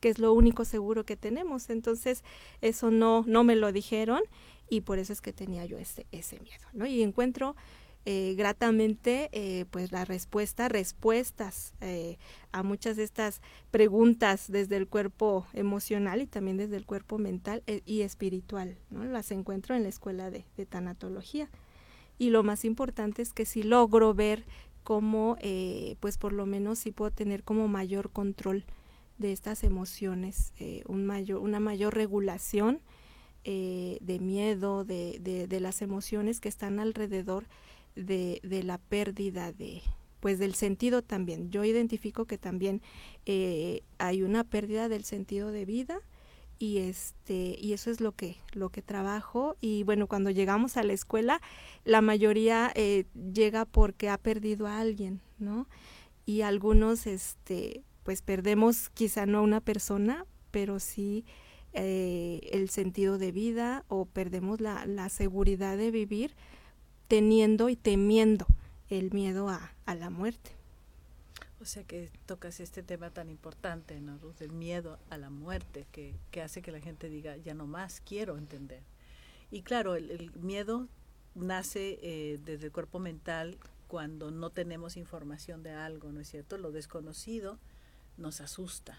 que 0.00 0.08
es 0.08 0.18
lo 0.18 0.32
único 0.32 0.64
seguro 0.64 1.04
que 1.04 1.16
tenemos. 1.18 1.68
Entonces, 1.68 2.24
eso 2.62 2.90
no, 2.90 3.24
no 3.26 3.44
me 3.44 3.56
lo 3.56 3.72
dijeron 3.72 4.22
y 4.72 4.80
por 4.80 4.98
eso 4.98 5.12
es 5.12 5.20
que 5.20 5.34
tenía 5.34 5.66
yo 5.66 5.76
ese, 5.76 6.06
ese 6.12 6.40
miedo, 6.40 6.66
¿no? 6.72 6.86
Y 6.86 7.02
encuentro 7.02 7.56
eh, 8.06 8.34
gratamente 8.38 9.28
eh, 9.32 9.66
pues 9.70 9.92
la 9.92 10.06
respuesta, 10.06 10.70
respuestas 10.70 11.74
eh, 11.82 12.16
a 12.52 12.62
muchas 12.62 12.96
de 12.96 13.04
estas 13.04 13.42
preguntas 13.70 14.50
desde 14.50 14.78
el 14.78 14.88
cuerpo 14.88 15.46
emocional 15.52 16.22
y 16.22 16.26
también 16.26 16.56
desde 16.56 16.78
el 16.78 16.86
cuerpo 16.86 17.18
mental 17.18 17.62
y 17.84 18.00
espiritual, 18.00 18.78
¿no? 18.88 19.04
Las 19.04 19.30
encuentro 19.30 19.76
en 19.76 19.82
la 19.82 19.90
escuela 19.90 20.30
de, 20.30 20.46
tanatología. 20.66 21.50
y 22.18 22.30
lo 22.30 22.42
más 22.42 22.64
importante 22.64 23.20
es 23.20 23.34
que 23.34 23.44
si 23.44 23.62
logro 23.62 24.14
ver 24.14 24.46
cómo, 24.84 25.36
eh, 25.40 25.96
pues 26.00 26.16
por 26.16 26.32
lo 26.32 26.46
menos 26.46 26.78
sí 26.78 26.92
puedo 26.92 27.10
tener 27.10 27.42
como 27.42 27.68
mayor 27.68 28.10
control 28.10 28.64
de 29.18 29.32
estas 29.32 29.64
emociones, 29.64 30.54
eh, 30.58 30.82
un 30.86 31.04
mayor, 31.04 31.40
una 31.40 31.60
mayor 31.60 31.94
regulación 31.94 32.80
eh, 33.44 33.98
de 34.00 34.18
miedo, 34.18 34.84
de, 34.84 35.18
de, 35.20 35.60
las 35.60 35.82
emociones 35.82 36.40
que 36.40 36.48
están 36.48 36.80
alrededor 36.80 37.46
de, 37.96 38.40
de, 38.42 38.62
la 38.62 38.78
pérdida 38.78 39.52
de 39.52 39.82
pues 40.20 40.38
del 40.38 40.54
sentido 40.54 41.02
también. 41.02 41.50
Yo 41.50 41.64
identifico 41.64 42.26
que 42.26 42.38
también 42.38 42.80
hay 43.26 44.22
una 44.22 44.44
pérdida 44.44 44.88
del 44.88 45.04
sentido 45.04 45.50
de 45.50 45.64
vida 45.64 46.00
y 46.62 46.78
este 46.78 47.56
y 47.60 47.72
eso 47.72 47.90
es 47.90 48.00
lo 48.00 48.12
que 48.12 48.36
lo 48.52 48.68
que 48.68 48.82
trabajo 48.82 49.56
y 49.60 49.82
bueno 49.82 50.06
cuando 50.06 50.30
llegamos 50.30 50.76
a 50.76 50.84
la 50.84 50.92
escuela 50.92 51.40
la 51.84 52.02
mayoría 52.02 52.70
eh, 52.76 53.06
llega 53.34 53.64
porque 53.64 54.08
ha 54.08 54.16
perdido 54.16 54.68
a 54.68 54.78
alguien 54.78 55.20
no 55.40 55.66
y 56.24 56.42
algunos 56.42 57.08
este 57.08 57.82
pues 58.04 58.22
perdemos 58.22 58.90
quizá 58.90 59.26
no 59.26 59.38
a 59.38 59.42
una 59.42 59.60
persona 59.60 60.24
pero 60.52 60.78
sí 60.78 61.24
eh, 61.74 62.40
el 62.52 62.68
sentido 62.70 63.18
de 63.18 63.32
vida 63.32 63.84
o 63.88 64.04
perdemos 64.04 64.60
la, 64.60 64.86
la 64.86 65.08
seguridad 65.08 65.76
de 65.76 65.90
vivir 65.90 66.34
teniendo 67.08 67.68
y 67.68 67.76
temiendo 67.76 68.46
el 68.88 69.12
miedo 69.12 69.48
a, 69.48 69.72
a 69.86 69.94
la 69.94 70.10
muerte 70.10 70.52
o 71.62 71.64
sea 71.64 71.84
que 71.84 72.10
tocas 72.26 72.58
este 72.58 72.82
tema 72.82 73.10
tan 73.10 73.30
importante, 73.30 74.00
¿no, 74.00 74.18
Ruth? 74.18 74.42
El 74.42 74.50
miedo 74.50 74.98
a 75.10 75.16
la 75.16 75.30
muerte, 75.30 75.86
que, 75.92 76.16
que 76.32 76.42
hace 76.42 76.60
que 76.60 76.72
la 76.72 76.80
gente 76.80 77.08
diga, 77.08 77.36
ya 77.36 77.54
no 77.54 77.68
más 77.68 78.00
quiero 78.00 78.36
entender. 78.36 78.82
Y 79.52 79.62
claro, 79.62 79.94
el, 79.94 80.10
el 80.10 80.32
miedo 80.32 80.88
nace 81.36 82.00
eh, 82.02 82.40
desde 82.44 82.66
el 82.66 82.72
cuerpo 82.72 82.98
mental 82.98 83.58
cuando 83.86 84.32
no 84.32 84.50
tenemos 84.50 84.96
información 84.96 85.62
de 85.62 85.70
algo, 85.70 86.10
¿no 86.10 86.20
es 86.20 86.28
cierto? 86.28 86.58
Lo 86.58 86.72
desconocido 86.72 87.60
nos 88.16 88.40
asusta. 88.40 88.98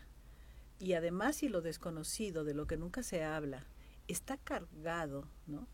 Y 0.79 0.93
además 0.93 1.37
si 1.37 1.49
lo 1.49 1.61
desconocido, 1.61 2.43
de 2.43 2.53
lo 2.53 2.67
que 2.67 2.77
nunca 2.77 3.03
se 3.03 3.23
habla, 3.23 3.65
está 4.07 4.37
cargado, 4.37 5.27
¿no? 5.47 5.67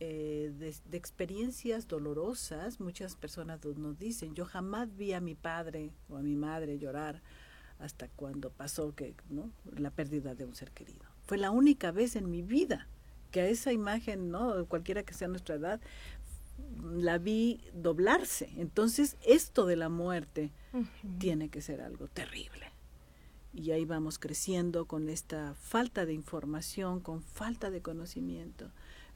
Eh, 0.00 0.52
de, 0.56 0.96
experiencias 0.96 1.88
dolorosas, 1.88 2.78
muchas 2.78 3.16
personas 3.16 3.64
nos 3.64 3.98
dicen, 3.98 4.34
yo 4.34 4.44
jamás 4.44 4.96
vi 4.96 5.12
a 5.12 5.20
mi 5.20 5.34
padre 5.34 5.90
o 6.08 6.16
a 6.16 6.22
mi 6.22 6.36
madre 6.36 6.78
llorar 6.78 7.20
hasta 7.80 8.06
cuando 8.08 8.50
pasó 8.50 8.94
que, 8.94 9.16
¿no? 9.28 9.50
la 9.76 9.90
pérdida 9.90 10.36
de 10.36 10.44
un 10.44 10.54
ser 10.54 10.70
querido. 10.70 11.04
Fue 11.24 11.36
la 11.36 11.50
única 11.50 11.90
vez 11.90 12.14
en 12.14 12.30
mi 12.30 12.42
vida 12.42 12.86
que 13.32 13.40
a 13.40 13.48
esa 13.48 13.72
imagen, 13.72 14.30
¿no? 14.30 14.66
cualquiera 14.66 15.02
que 15.02 15.14
sea 15.14 15.26
nuestra 15.26 15.56
edad, 15.56 15.80
la 16.92 17.18
vi 17.18 17.60
doblarse. 17.74 18.50
Entonces, 18.56 19.16
esto 19.26 19.66
de 19.66 19.76
la 19.76 19.88
muerte 19.88 20.52
tiene 21.18 21.48
que 21.48 21.60
ser 21.60 21.80
algo 21.80 22.06
terrible. 22.06 22.66
Y 23.58 23.72
ahí 23.72 23.84
vamos 23.84 24.20
creciendo 24.20 24.86
con 24.86 25.08
esta 25.08 25.52
falta 25.54 26.06
de 26.06 26.12
información, 26.12 27.00
con 27.00 27.22
falta 27.22 27.70
de 27.70 27.82
conocimiento 27.82 28.70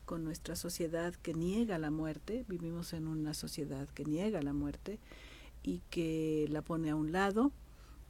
con 0.05 0.25
nuestra 0.25 0.57
sociedad 0.57 1.15
que 1.15 1.33
niega 1.33 1.79
la 1.79 1.91
muerte, 1.91 2.45
vivimos 2.49 2.93
en 2.93 3.07
una 3.07 3.35
sociedad 3.35 3.89
que 3.91 4.05
niega 4.05 4.43
la 4.43 4.53
muerte 4.53 4.99
y 5.63 5.81
que 5.91 6.47
la 6.51 6.61
pone 6.61 6.91
a 6.91 6.97
un 6.97 7.13
lado 7.13 7.53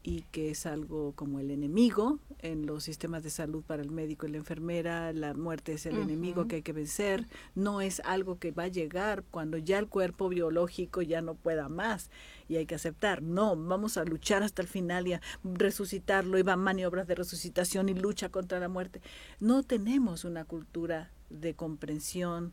y 0.02 0.22
que 0.32 0.50
es 0.50 0.66
algo 0.66 1.12
como 1.12 1.38
el 1.38 1.50
enemigo 1.50 2.18
en 2.40 2.66
los 2.66 2.84
sistemas 2.84 3.22
de 3.22 3.30
salud 3.30 3.62
para 3.62 3.82
el 3.82 3.90
médico 3.90 4.26
y 4.26 4.30
la 4.30 4.38
enfermera, 4.38 5.12
la 5.12 5.32
muerte 5.34 5.74
es 5.74 5.86
el 5.86 5.96
enemigo 5.96 6.48
que 6.48 6.56
hay 6.56 6.62
que 6.62 6.72
vencer, 6.72 7.28
no 7.54 7.80
es 7.80 8.00
algo 8.00 8.38
que 8.38 8.50
va 8.50 8.64
a 8.64 8.68
llegar 8.68 9.22
cuando 9.30 9.58
ya 9.58 9.78
el 9.78 9.86
cuerpo 9.86 10.28
biológico 10.28 11.02
ya 11.02 11.22
no 11.22 11.34
pueda 11.34 11.68
más 11.68 12.10
y 12.48 12.56
hay 12.56 12.66
que 12.66 12.74
aceptar, 12.74 13.22
no, 13.22 13.54
vamos 13.56 13.96
a 13.96 14.04
luchar 14.04 14.42
hasta 14.42 14.60
el 14.60 14.68
final 14.68 15.06
y 15.06 15.12
a 15.12 15.20
resucitarlo 15.44 16.36
y 16.38 16.42
va 16.42 16.54
a 16.54 16.56
maniobras 16.56 17.06
de 17.06 17.14
resucitación 17.14 17.88
y 17.88 17.94
lucha 17.94 18.28
contra 18.28 18.58
la 18.58 18.68
muerte. 18.68 19.00
No 19.38 19.62
tenemos 19.62 20.24
una 20.24 20.44
cultura 20.44 21.10
de 21.30 21.54
comprensión, 21.54 22.52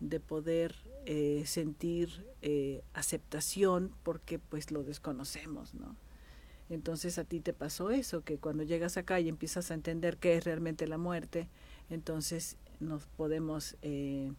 de 0.00 0.20
poder 0.20 0.76
eh, 1.06 1.42
sentir 1.46 2.24
eh, 2.40 2.82
aceptación 2.94 3.92
porque 4.04 4.38
pues 4.38 4.70
lo 4.70 4.84
desconocemos, 4.84 5.74
¿no? 5.74 5.96
Entonces 6.70 7.18
a 7.18 7.24
ti 7.24 7.40
te 7.40 7.52
pasó 7.52 7.90
eso, 7.90 8.22
que 8.22 8.38
cuando 8.38 8.62
llegas 8.62 8.96
acá 8.96 9.20
y 9.20 9.28
empiezas 9.28 9.70
a 9.70 9.74
entender 9.74 10.18
qué 10.18 10.36
es 10.36 10.44
realmente 10.44 10.86
la 10.86 10.98
muerte, 10.98 11.48
entonces 11.88 12.56
nos 12.80 13.06
podemos 13.06 13.76
eh, 13.82 14.32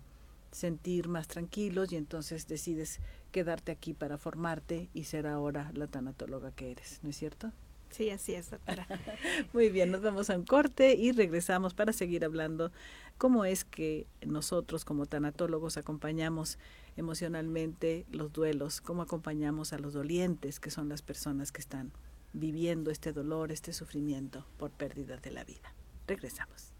sentir 0.51 1.07
más 1.07 1.27
tranquilos 1.27 1.91
y 1.91 1.95
entonces 1.95 2.47
decides 2.47 2.99
quedarte 3.31 3.71
aquí 3.71 3.93
para 3.93 4.17
formarte 4.17 4.89
y 4.93 5.05
ser 5.05 5.27
ahora 5.27 5.71
la 5.73 5.87
tanatóloga 5.87 6.51
que 6.51 6.71
eres, 6.71 6.99
¿no 7.03 7.09
es 7.09 7.17
cierto? 7.17 7.51
Sí, 7.89 8.11
así 8.11 8.35
es, 8.35 8.51
doctora. 8.51 8.87
Muy 9.53 9.69
bien, 9.69 9.91
nos 9.91 10.01
vamos 10.01 10.29
a 10.29 10.37
un 10.37 10.45
corte 10.45 10.93
y 10.93 11.11
regresamos 11.11 11.73
para 11.73 11.91
seguir 11.91 12.23
hablando 12.23 12.71
cómo 13.17 13.45
es 13.45 13.65
que 13.65 14.05
nosotros 14.25 14.85
como 14.85 15.07
tanatólogos 15.07 15.77
acompañamos 15.77 16.59
emocionalmente 16.97 18.05
los 18.11 18.31
duelos, 18.31 18.79
cómo 18.81 19.01
acompañamos 19.01 19.73
a 19.73 19.79
los 19.79 19.93
dolientes, 19.93 20.59
que 20.59 20.69
son 20.69 20.87
las 20.87 21.01
personas 21.01 21.51
que 21.51 21.61
están 21.61 21.91
viviendo 22.33 22.91
este 22.91 23.13
dolor, 23.13 23.51
este 23.51 23.73
sufrimiento 23.73 24.45
por 24.57 24.71
pérdida 24.71 25.17
de 25.17 25.31
la 25.31 25.43
vida. 25.43 25.73
Regresamos. 26.07 26.73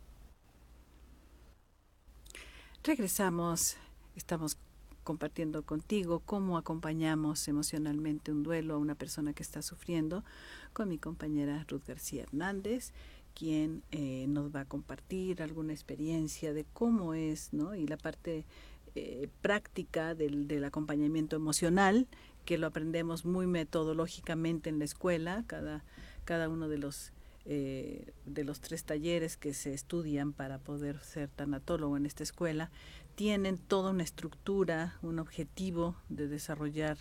Regresamos, 2.84 3.78
estamos 4.16 4.58
compartiendo 5.04 5.64
contigo 5.64 6.22
cómo 6.26 6.58
acompañamos 6.58 7.48
emocionalmente 7.48 8.32
un 8.32 8.44
duelo 8.44 8.76
a 8.76 8.78
una 8.78 8.96
persona 8.96 9.34
que 9.34 9.44
está 9.44 9.62
sufriendo 9.62 10.24
con 10.72 10.88
mi 10.88 10.98
compañera 10.98 11.66
Ruth 11.68 11.86
García 11.88 12.24
Hernández, 12.24 12.94
quien 13.34 13.84
eh, 13.92 14.28
nos 14.28 14.54
va 14.56 14.62
a 14.62 14.66
compartir 14.66 15.42
alguna 15.42 15.74
experiencia 15.74 16.54
de 16.54 16.66
cómo 16.74 17.14
es, 17.14 17.54
¿no? 17.54 17.76
Y 17.76 17.88
la 17.88 17.98
parte 17.98 18.46
eh, 18.96 19.30
práctica 19.42 20.16
del, 20.16 20.48
del 20.48 20.64
acompañamiento 20.64 21.36
emocional 21.36 22.08
que 22.50 22.58
lo 22.58 22.66
aprendemos 22.66 23.26
muy 23.26 23.46
metodológicamente 23.46 24.72
en 24.72 24.80
la 24.80 24.86
escuela, 24.86 25.44
cada, 25.46 25.86
cada 26.26 26.50
uno 26.50 26.68
de 26.68 26.80
los, 26.80 27.14
eh, 27.46 28.12
de 28.26 28.44
los 28.44 28.60
tres 28.60 28.86
talleres 28.86 29.38
que 29.38 29.54
se 29.54 29.72
estudian 29.72 30.34
para 30.34 30.58
poder 30.58 31.00
ser 31.02 31.30
tanatólogo 31.30 31.96
en 31.96 32.08
esta 32.08 32.24
escuela, 32.24 32.72
tienen 33.14 33.60
toda 33.60 33.92
una 33.92 34.02
estructura, 34.02 34.98
un 35.04 35.20
objetivo 35.20 35.96
de 36.10 36.28
desarrollar 36.28 36.98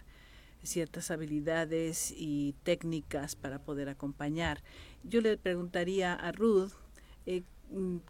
ciertas 0.63 1.11
habilidades 1.11 2.13
y 2.15 2.55
técnicas 2.63 3.35
para 3.35 3.59
poder 3.59 3.89
acompañar. 3.89 4.63
Yo 5.03 5.23
le 5.23 5.39
preguntaría 5.39 6.13
a 6.13 6.31
Ruth, 6.31 6.73
eh, 7.25 7.43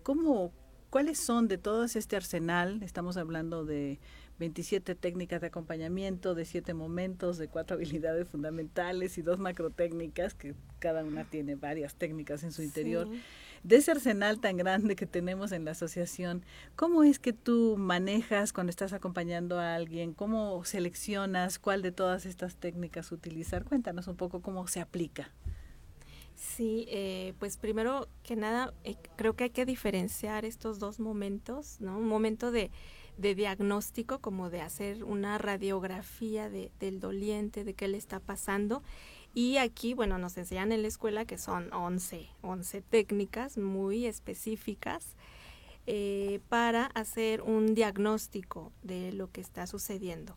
¿cómo, 0.02 0.50
¿cuáles 0.90 1.21
son 1.21 1.47
de 1.47 1.57
todo 1.57 1.85
este 1.85 2.16
arsenal? 2.16 2.83
Estamos 2.83 3.16
hablando 3.16 3.64
de 3.64 4.00
27 4.38 4.95
técnicas 4.95 5.40
de 5.40 5.49
acompañamiento, 5.49 6.35
de 6.35 6.45
7 6.45 6.75
momentos, 6.75 7.38
de 7.38 7.49
4 7.49 7.75
habilidades 7.76 8.28
fundamentales 8.28 9.18
y 9.18 9.23
dos 9.23 9.38
macrotécnicas, 9.38 10.35
que 10.35 10.54
cada 10.78 11.04
una 11.04 11.25
tiene 11.25 11.54
varias 11.54 11.95
técnicas 11.95 12.42
en 12.45 12.52
su 12.52 12.62
interior. 12.62 13.09
De 13.64 13.76
ese 13.76 13.90
arsenal 13.90 14.40
tan 14.40 14.57
grande 14.57 14.95
que 14.95 15.07
tenemos 15.07 15.50
en 15.50 15.64
la 15.64 15.73
asociación, 15.73 16.45
¿cómo 16.76 17.02
es 17.02 17.18
que 17.18 17.33
tú 17.33 17.76
manejas 17.76 18.52
cuando 18.52 18.71
estás 18.71 18.92
acompañando 18.92 19.59
a 19.59 19.75
alguien? 19.75 20.14
¿Cómo 20.14 20.64
seleccionas 20.64 21.59
cuál 21.59 21.83
de 21.83 21.90
todas 21.90 22.25
estas 22.25 22.54
técnicas 22.54 23.11
utilizar? 23.11 23.64
Cuéntanos 23.64 24.07
un 24.07 24.16
poco 24.16 24.42
cómo 24.42 24.68
se 24.68 24.80
aplica. 24.80 25.33
Sí, 26.38 26.87
eh, 26.88 27.35
pues 27.40 27.57
primero 27.57 28.07
que 28.23 28.37
nada, 28.37 28.73
eh, 28.85 28.97
creo 29.16 29.35
que 29.35 29.45
hay 29.45 29.50
que 29.50 29.66
diferenciar 29.66 30.45
estos 30.45 30.78
dos 30.78 31.00
momentos, 31.00 31.80
¿no? 31.80 31.99
Un 31.99 32.07
momento 32.07 32.52
de 32.52 32.71
de 33.18 33.35
diagnóstico, 33.35 34.21
como 34.21 34.49
de 34.49 34.62
hacer 34.62 35.04
una 35.04 35.37
radiografía 35.38 36.49
de, 36.49 36.71
del 36.78 37.00
doliente, 37.00 37.64
de 37.64 37.75
qué 37.75 37.88
le 37.88 37.99
está 37.99 38.21
pasando. 38.21 38.83
Y 39.35 39.59
aquí, 39.59 39.92
bueno, 39.92 40.18
nos 40.18 40.38
enseñan 40.38 40.73
en 40.73 40.83
la 40.83 40.88
escuela 40.88 41.25
que 41.25 41.37
son 41.37 41.73
11, 41.73 42.28
11 42.42 42.83
técnicas 42.83 43.59
muy 43.59 44.07
específicas 44.07 45.16
eh, 45.87 46.40
para 46.49 46.87
hacer 46.87 47.42
un 47.42 47.75
diagnóstico 47.75 48.73
de 48.83 49.12
lo 49.12 49.30
que 49.30 49.40
está 49.40 49.66
sucediendo 49.66 50.37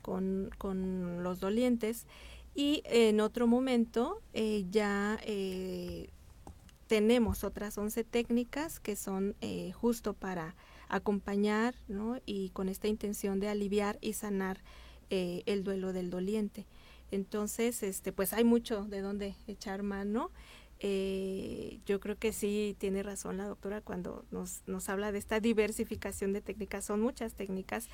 con, 0.00 0.50
con 0.58 1.22
los 1.22 1.40
dolientes. 1.40 2.06
Y 2.54 2.82
en 2.84 3.20
otro 3.20 3.46
momento 3.46 4.20
eh, 4.34 4.66
ya 4.70 5.18
eh, 5.24 6.10
tenemos 6.86 7.44
otras 7.44 7.78
11 7.78 8.04
técnicas 8.04 8.80
que 8.80 8.96
son 8.96 9.34
justo 9.72 10.12
para 10.12 10.54
acompañar, 10.88 11.74
¿no? 11.88 12.20
Y 12.26 12.50
con 12.50 12.68
esta 12.68 12.86
intención 12.86 13.40
de 13.40 13.48
aliviar 13.48 13.98
y 14.02 14.12
sanar 14.12 14.60
eh, 15.14 15.42
el 15.44 15.62
duelo 15.62 15.92
del 15.92 16.08
doliente. 16.08 16.66
Entonces, 17.10 17.82
este, 17.82 18.12
pues 18.12 18.32
hay 18.32 18.44
mucho 18.44 18.84
de 18.84 19.02
dónde 19.02 19.34
echar 19.46 19.82
mano. 19.82 20.30
Eh, 20.80 21.80
yo 21.84 22.00
creo 22.00 22.16
que 22.16 22.32
sí 22.32 22.74
tiene 22.78 23.02
razón 23.02 23.36
la 23.36 23.44
doctora 23.44 23.82
cuando 23.82 24.24
nos, 24.30 24.62
nos 24.66 24.88
habla 24.88 25.12
de 25.12 25.18
esta 25.18 25.38
diversificación 25.38 26.32
de 26.32 26.40
técnicas. 26.40 26.86
Son 26.86 27.02
muchas 27.02 27.34
técnicas 27.34 27.88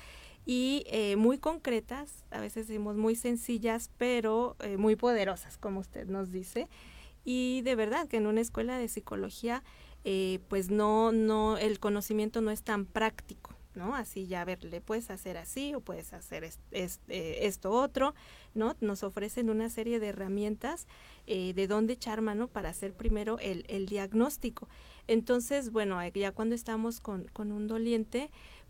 y 0.45 0.83
eh, 0.87 1.15
muy 1.15 1.37
concretas, 1.37 2.23
a 2.31 2.39
veces 2.39 2.67
decimos 2.67 2.95
muy 2.97 3.15
sencillas, 3.15 3.91
pero 3.97 4.55
eh, 4.59 4.77
muy 4.77 4.95
poderosas, 4.95 5.57
como 5.57 5.79
usted 5.79 6.07
nos 6.07 6.31
dice. 6.31 6.67
Y 7.23 7.61
de 7.61 7.75
verdad 7.75 8.07
que 8.07 8.17
en 8.17 8.27
una 8.27 8.41
escuela 8.41 8.77
de 8.77 8.87
psicología, 8.87 9.63
pues 10.47 10.71
no, 10.71 11.11
no, 11.11 11.57
el 11.57 11.79
conocimiento 11.79 12.41
no 12.41 12.49
es 12.49 12.63
tan 12.63 12.85
práctico. 12.85 13.53
¿no? 13.75 13.95
Así 13.95 14.27
ya, 14.27 14.41
a 14.41 14.45
ver, 14.45 14.63
le 14.63 14.81
puedes 14.81 15.09
hacer 15.09 15.37
así 15.37 15.73
o 15.73 15.79
puedes 15.79 16.13
hacer 16.13 16.47
esto 16.71 17.71
otro, 17.71 18.13
¿no? 18.53 18.75
Nos 18.81 19.03
ofrecen 19.03 19.49
una 19.49 19.69
serie 19.69 19.99
de 19.99 20.07
herramientas 20.07 20.87
eh, 21.27 21.53
de 21.53 21.67
dónde 21.67 21.93
echar 21.93 22.21
mano 22.21 22.47
para 22.47 22.69
hacer 22.69 22.93
primero 22.93 23.39
el, 23.39 23.65
el, 23.67 23.85
diagnóstico. 23.85 24.67
Entonces, 25.07 25.71
bueno, 25.71 26.01
eh, 26.01 26.11
ya 26.13 26.31
cuando 26.31 26.55
estamos 26.55 26.99
con, 26.99 27.25
con 27.33 27.51
un 27.51 27.67
doliente, 27.67 28.29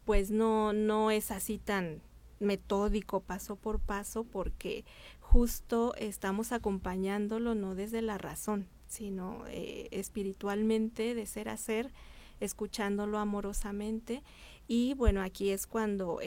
pues 0.09 0.31
no, 0.31 0.73
no 0.73 1.11
es 1.11 1.29
así 1.29 1.59
tan 1.59 2.01
metódico, 2.39 3.19
paso 3.19 3.57
por 3.57 3.79
paso, 3.79 4.23
porque 4.23 4.83
justo 5.19 5.93
estamos 5.99 6.51
acompañándolo 6.51 7.53
no 7.53 7.75
desde 7.75 8.01
la 8.01 8.17
razón, 8.17 8.67
sino 8.87 9.43
eh, 9.49 9.87
espiritualmente, 9.91 11.13
de 11.13 11.27
ser 11.27 11.47
a 11.47 11.57
ser, 11.57 11.91
escuchándolo 12.39 13.19
amorosamente. 13.19 14.23
Y 14.67 14.95
bueno, 14.95 15.21
aquí 15.21 15.51
es 15.51 15.67
cuando 15.67 16.21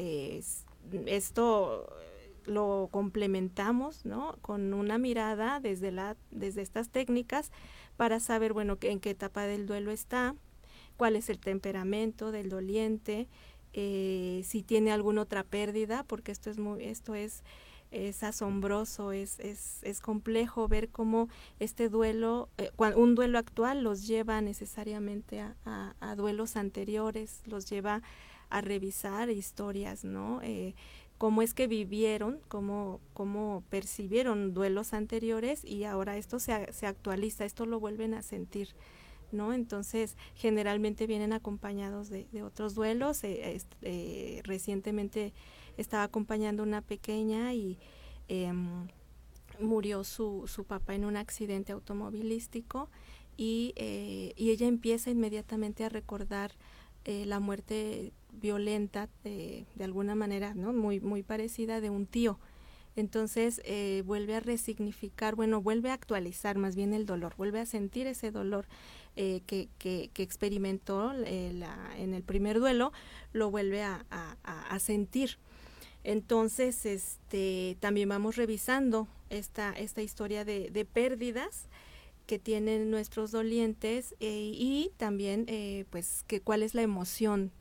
esto 1.07 1.93
lo 2.45 2.89
complementamos 2.93 4.07
¿no? 4.07 4.37
con 4.43 4.75
una 4.75 4.97
mirada 4.99 5.59
desde, 5.59 5.91
la, 5.91 6.17
desde 6.31 6.63
estas 6.63 6.89
técnicas 6.89 7.51
para 7.97 8.21
saber 8.21 8.53
bueno 8.53 8.79
en 8.83 9.01
qué 9.01 9.11
etapa 9.11 9.43
del 9.43 9.67
duelo 9.67 9.91
está, 9.91 10.37
cuál 10.97 11.17
es 11.17 11.29
el 11.31 11.41
temperamento 11.41 12.31
del 12.31 12.49
doliente, 12.49 13.27
eh, 13.73 14.43
si 14.45 14.63
tiene 14.63 14.93
alguna 14.93 15.23
otra 15.23 15.45
pérdida, 15.45 16.05
porque 16.05 16.33
esto 16.33 16.51
es 16.51 16.59
muy, 16.59 16.85
esto 16.85 17.15
es, 17.15 17.43
es 17.91 18.23
asombroso, 18.23 19.13
es, 19.13 19.39
es, 19.41 19.81
es 19.83 20.01
complejo 20.01 20.69
ver 20.69 20.89
cómo 20.89 21.29
este 21.61 21.89
duelo, 21.89 22.49
eh, 22.59 22.71
un 22.97 23.15
duelo 23.15 23.39
actual 23.39 23.83
los 23.83 24.07
lleva 24.07 24.41
necesariamente 24.41 25.41
a, 25.41 25.55
a, 26.01 26.17
duelos 26.17 26.57
anteriores, 26.57 27.43
los 27.47 27.69
lleva 27.69 28.03
a 28.51 28.61
revisar 28.61 29.31
historias, 29.31 30.05
¿no? 30.05 30.41
Eh, 30.43 30.75
cómo 31.19 31.41
es 31.41 31.55
que 31.55 31.67
vivieron, 31.67 32.41
cómo, 32.49 33.01
cómo 33.15 33.63
percibieron 33.71 34.55
duelos 34.55 34.93
anteriores 34.93 35.65
y 35.65 35.85
ahora 35.85 36.17
esto 36.17 36.39
se, 36.39 36.73
se 36.73 36.87
actualiza, 36.87 37.45
esto 37.45 37.65
lo 37.65 37.79
vuelven 37.79 38.15
a 38.15 38.23
sentir. 38.23 38.71
¿No? 39.33 39.53
Entonces, 39.53 40.17
generalmente 40.35 41.07
vienen 41.07 41.33
acompañados 41.33 42.11
de, 42.11 42.43
otros 42.43 42.75
duelos. 42.75 43.25
Eh, 43.25 43.61
eh, 43.83 44.41
recientemente 44.45 45.33
estaba 45.77 46.05
acompañando 46.05 46.63
una 46.63 46.83
pequeña 46.83 47.55
y 47.55 47.79
em, 48.29 48.89
murió 49.61 50.05
su, 50.05 50.45
su 50.47 50.65
papá 50.65 50.95
en 50.95 51.05
un 51.05 51.17
accidente 51.17 51.73
automovilístico 51.73 52.89
y, 53.37 53.73
eh, 53.77 54.35
y 54.37 54.51
ella 54.51 54.67
empieza 54.67 55.11
inmediatamente 55.11 55.85
a 55.85 55.89
recordar 55.89 56.53
la 57.05 57.41
muerte 57.41 58.13
violenta 58.31 59.09
de, 59.25 59.67
de 59.75 59.85
alguna 59.85 60.15
manera, 60.15 60.55
¿no? 60.55 60.73
Muy, 60.73 61.01
muy 61.01 61.25
parecida 61.25 61.81
de 61.81 61.91
un 61.91 62.07
tío. 62.07 62.39
Entonces 62.95 63.61
vuelve 64.05 64.37
a 64.37 64.41
resignificar, 64.41 65.35
bueno, 65.35 65.61
vuelve 65.61 65.91
a 65.91 65.95
actualizar 65.95 66.59
más 66.59 66.77
bien 66.77 66.95
el 66.95 67.05
dolor, 67.05 67.35
vuelve 67.37 67.59
a 67.59 67.67
sentir 67.67 68.07
ese 68.07 68.31
dolor 68.31 68.67
eh, 69.17 69.41
que, 69.47 70.11
experimentó 70.17 71.13
eh, 71.25 71.53
en 71.99 72.15
el 72.15 72.23
primer 72.23 72.59
duelo, 72.59 72.93
lo 73.33 73.51
vuelve 73.51 73.83
a, 73.83 74.79
sentir. 74.79 75.39
Entonces, 76.05 76.87
este, 76.87 77.77
también 77.81 78.09
vamos 78.09 78.37
revisando 78.37 79.07
esta, 79.31 79.73
esta 79.73 80.03
historia 80.03 80.45
de, 80.45 80.87
pérdidas 80.93 81.69
que 82.27 82.39
tienen 82.39 82.91
nuestros 82.91 83.31
dolientes 83.31 84.15
y 84.21 84.91
también, 84.97 85.47
pues, 85.91 86.25
que 86.27 86.41
cuál 86.41 86.63
es 86.63 86.75
la 86.75 86.83
emoción 86.83 87.53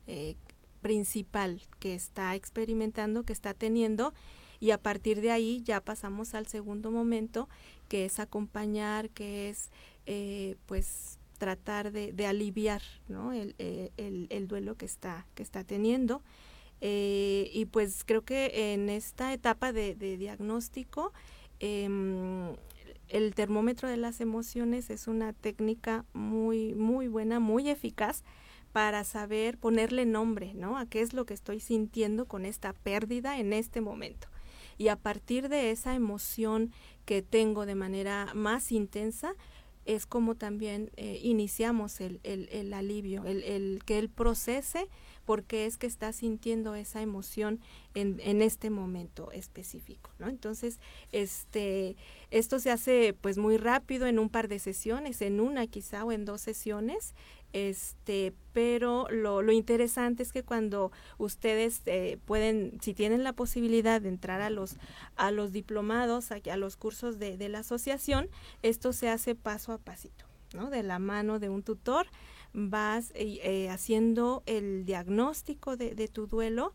principal 0.80 1.62
que 1.78 1.94
está 1.94 2.34
experimentando, 2.34 3.22
que 3.22 3.32
está 3.32 3.54
teniendo, 3.54 4.12
y 4.62 4.70
a 4.70 4.78
partir 4.78 5.20
de 5.20 5.32
ahí 5.32 5.60
ya 5.64 5.80
pasamos 5.80 6.34
al 6.34 6.46
segundo 6.46 6.90
momento, 6.90 7.48
que 7.88 8.04
es 8.04 8.20
acompañar, 8.20 9.10
que 9.10 9.48
es 9.48 9.70
eh, 10.06 10.56
pues 10.66 11.18
tratar 11.42 11.90
de, 11.90 12.14
aliviar 12.24 12.82
¿no? 13.08 13.32
Eh, 13.32 13.90
el, 13.96 14.28
el, 14.30 14.46
duelo 14.46 14.76
que 14.76 14.84
está, 14.84 15.26
que 15.34 15.42
está 15.42 15.64
teniendo. 15.64 16.22
Eh, 16.80 17.50
y 17.52 17.64
pues 17.64 18.04
creo 18.04 18.22
que 18.22 18.72
en 18.72 18.88
esta 18.88 19.32
etapa 19.32 19.72
de, 19.72 19.96
de 19.96 20.18
diagnóstico, 20.18 21.12
em, 21.58 22.54
el 23.08 23.34
termómetro 23.34 23.88
de 23.88 23.96
las 23.96 24.20
emociones 24.20 24.88
es 24.88 25.08
una 25.08 25.32
técnica 25.32 26.04
muy, 26.12 26.76
muy 26.76 27.08
buena, 27.08 27.40
muy 27.40 27.68
eficaz 27.68 28.22
para 28.70 29.02
saber 29.02 29.58
ponerle 29.58 30.06
nombre, 30.06 30.54
¿no? 30.54 30.78
A 30.78 30.86
qué 30.86 31.00
es 31.00 31.12
lo 31.12 31.26
que 31.26 31.34
estoy 31.34 31.58
sintiendo 31.58 32.26
con 32.26 32.46
esta 32.46 32.72
pérdida 32.72 33.40
en 33.40 33.52
este 33.52 33.80
momento. 33.80 34.28
Y 34.78 34.88
a 34.88 34.96
partir 34.96 35.48
de 35.48 35.72
esa 35.72 35.96
emoción 35.96 36.70
que 37.04 37.20
tengo 37.20 37.66
de 37.66 37.74
manera 37.74 38.30
más 38.32 38.70
intensa, 38.70 39.34
es 39.84 40.06
como 40.06 40.34
también 40.34 40.90
eh, 40.96 41.18
iniciamos 41.22 42.00
el, 42.00 42.20
el, 42.22 42.48
el 42.52 42.72
alivio, 42.72 43.24
el, 43.24 43.42
el, 43.42 43.80
que 43.84 43.98
él 43.98 44.08
procese 44.08 44.88
porque 45.24 45.66
es 45.66 45.78
que 45.78 45.86
está 45.86 46.12
sintiendo 46.12 46.74
esa 46.74 47.00
emoción 47.00 47.60
en, 47.94 48.20
en 48.24 48.42
este 48.42 48.70
momento 48.70 49.30
específico, 49.30 50.10
¿no? 50.18 50.28
Entonces, 50.28 50.80
este, 51.12 51.96
esto 52.30 52.58
se 52.58 52.70
hace 52.70 53.14
pues 53.20 53.38
muy 53.38 53.56
rápido 53.56 54.06
en 54.06 54.18
un 54.18 54.28
par 54.28 54.48
de 54.48 54.58
sesiones, 54.58 55.22
en 55.22 55.40
una 55.40 55.66
quizá 55.66 56.04
o 56.04 56.12
en 56.12 56.24
dos 56.24 56.40
sesiones, 56.40 57.14
este 57.52 58.32
pero 58.52 59.06
lo, 59.10 59.50
interesante 59.52 60.22
es 60.22 60.32
que 60.32 60.42
cuando 60.42 60.92
ustedes 61.18 61.82
eh, 61.86 62.18
pueden 62.24 62.78
si 62.80 62.94
tienen 62.94 63.24
la 63.24 63.32
posibilidad 63.32 64.00
de 64.00 64.08
entrar 64.08 64.40
a 64.40 64.50
los 64.50 64.76
a 65.16 65.30
los 65.30 65.52
diplomados 65.52 66.32
a, 66.32 66.36
a 66.50 66.56
los 66.56 66.76
cursos 66.76 67.18
de, 67.18 67.36
de, 67.36 67.48
la 67.48 67.60
asociación 67.60 68.28
esto 68.62 68.92
se 68.92 69.08
hace 69.08 69.34
paso 69.34 69.72
a 69.72 69.78
pasito 69.78 70.24
no 70.54 70.70
de 70.70 70.82
la 70.82 70.98
mano 70.98 71.38
de 71.38 71.48
un 71.48 71.62
tutor 71.62 72.06
vas 72.52 73.10
eh, 73.14 73.40
eh, 73.42 73.70
haciendo 73.70 74.42
el 74.46 74.84
diagnóstico 74.84 75.76
de, 75.76 75.94
de 75.94 76.08
tu 76.08 76.26
duelo 76.26 76.72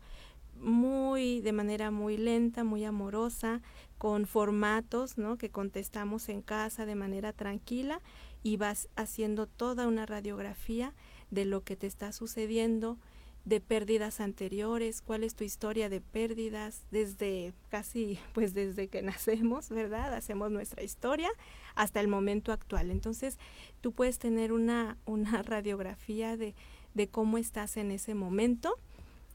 muy 0.60 1.40
de 1.40 1.52
manera 1.52 1.90
muy 1.90 2.16
lenta, 2.16 2.64
muy 2.64 2.84
amorosa, 2.84 3.62
con 3.96 4.26
formatos, 4.26 5.18
¿no? 5.18 5.36
que 5.36 5.50
contestamos 5.50 6.28
en 6.28 6.42
casa 6.42 6.86
de 6.86 6.94
manera 6.94 7.32
tranquila 7.32 8.00
y 8.42 8.56
vas 8.56 8.88
haciendo 8.96 9.46
toda 9.46 9.86
una 9.86 10.06
radiografía 10.06 10.94
de 11.30 11.44
lo 11.44 11.62
que 11.62 11.76
te 11.76 11.86
está 11.86 12.12
sucediendo, 12.12 12.98
de 13.44 13.60
pérdidas 13.60 14.20
anteriores, 14.20 15.00
cuál 15.00 15.24
es 15.24 15.34
tu 15.34 15.42
historia 15.42 15.88
de 15.88 16.02
pérdidas 16.02 16.82
desde 16.90 17.54
casi 17.70 18.18
pues 18.34 18.52
desde 18.54 18.88
que 18.88 19.02
nacemos, 19.02 19.70
¿verdad? 19.70 20.14
Hacemos 20.14 20.50
nuestra 20.50 20.82
historia 20.82 21.30
hasta 21.74 22.00
el 22.00 22.08
momento 22.08 22.52
actual. 22.52 22.90
Entonces, 22.90 23.38
tú 23.80 23.92
puedes 23.92 24.18
tener 24.18 24.52
una, 24.52 24.98
una 25.06 25.42
radiografía 25.42 26.36
de, 26.36 26.54
de 26.94 27.08
cómo 27.08 27.38
estás 27.38 27.76
en 27.76 27.90
ese 27.90 28.14
momento 28.14 28.74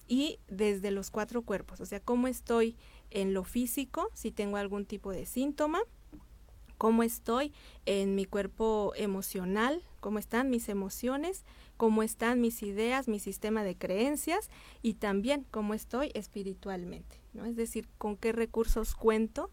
y 0.08 0.39
desde 0.48 0.92
los 0.92 1.10
cuatro 1.10 1.42
cuerpos, 1.44 1.80
o 1.80 1.86
sea, 1.86 2.00
cómo 2.00 2.28
estoy 2.28 2.76
en 3.10 3.34
lo 3.34 3.46
físico, 3.46 4.10
si 4.13 4.32
tengo 4.32 4.58
algún 4.58 4.86
tipo 4.86 5.12
de 5.12 5.26
síntoma, 5.26 5.82
cómo 6.77 7.03
estoy 7.03 7.53
en 7.86 8.15
mi 8.15 8.25
cuerpo 8.25 8.93
emocional, 8.95 9.83
cómo 9.99 10.19
están 10.19 10.49
mis 10.49 10.69
emociones, 10.69 11.45
cómo 11.77 12.03
están 12.03 12.41
mis 12.41 12.63
ideas, 12.63 13.07
mi 13.07 13.19
sistema 13.19 13.63
de 13.63 13.77
creencias 13.77 14.49
y 14.81 14.95
también 14.95 15.45
cómo 15.51 15.73
estoy 15.73 16.12
espiritualmente, 16.13 17.19
¿no? 17.33 17.45
Es 17.45 17.55
decir, 17.55 17.88
con 17.97 18.17
qué 18.17 18.31
recursos 18.31 18.95
cuento 18.95 19.49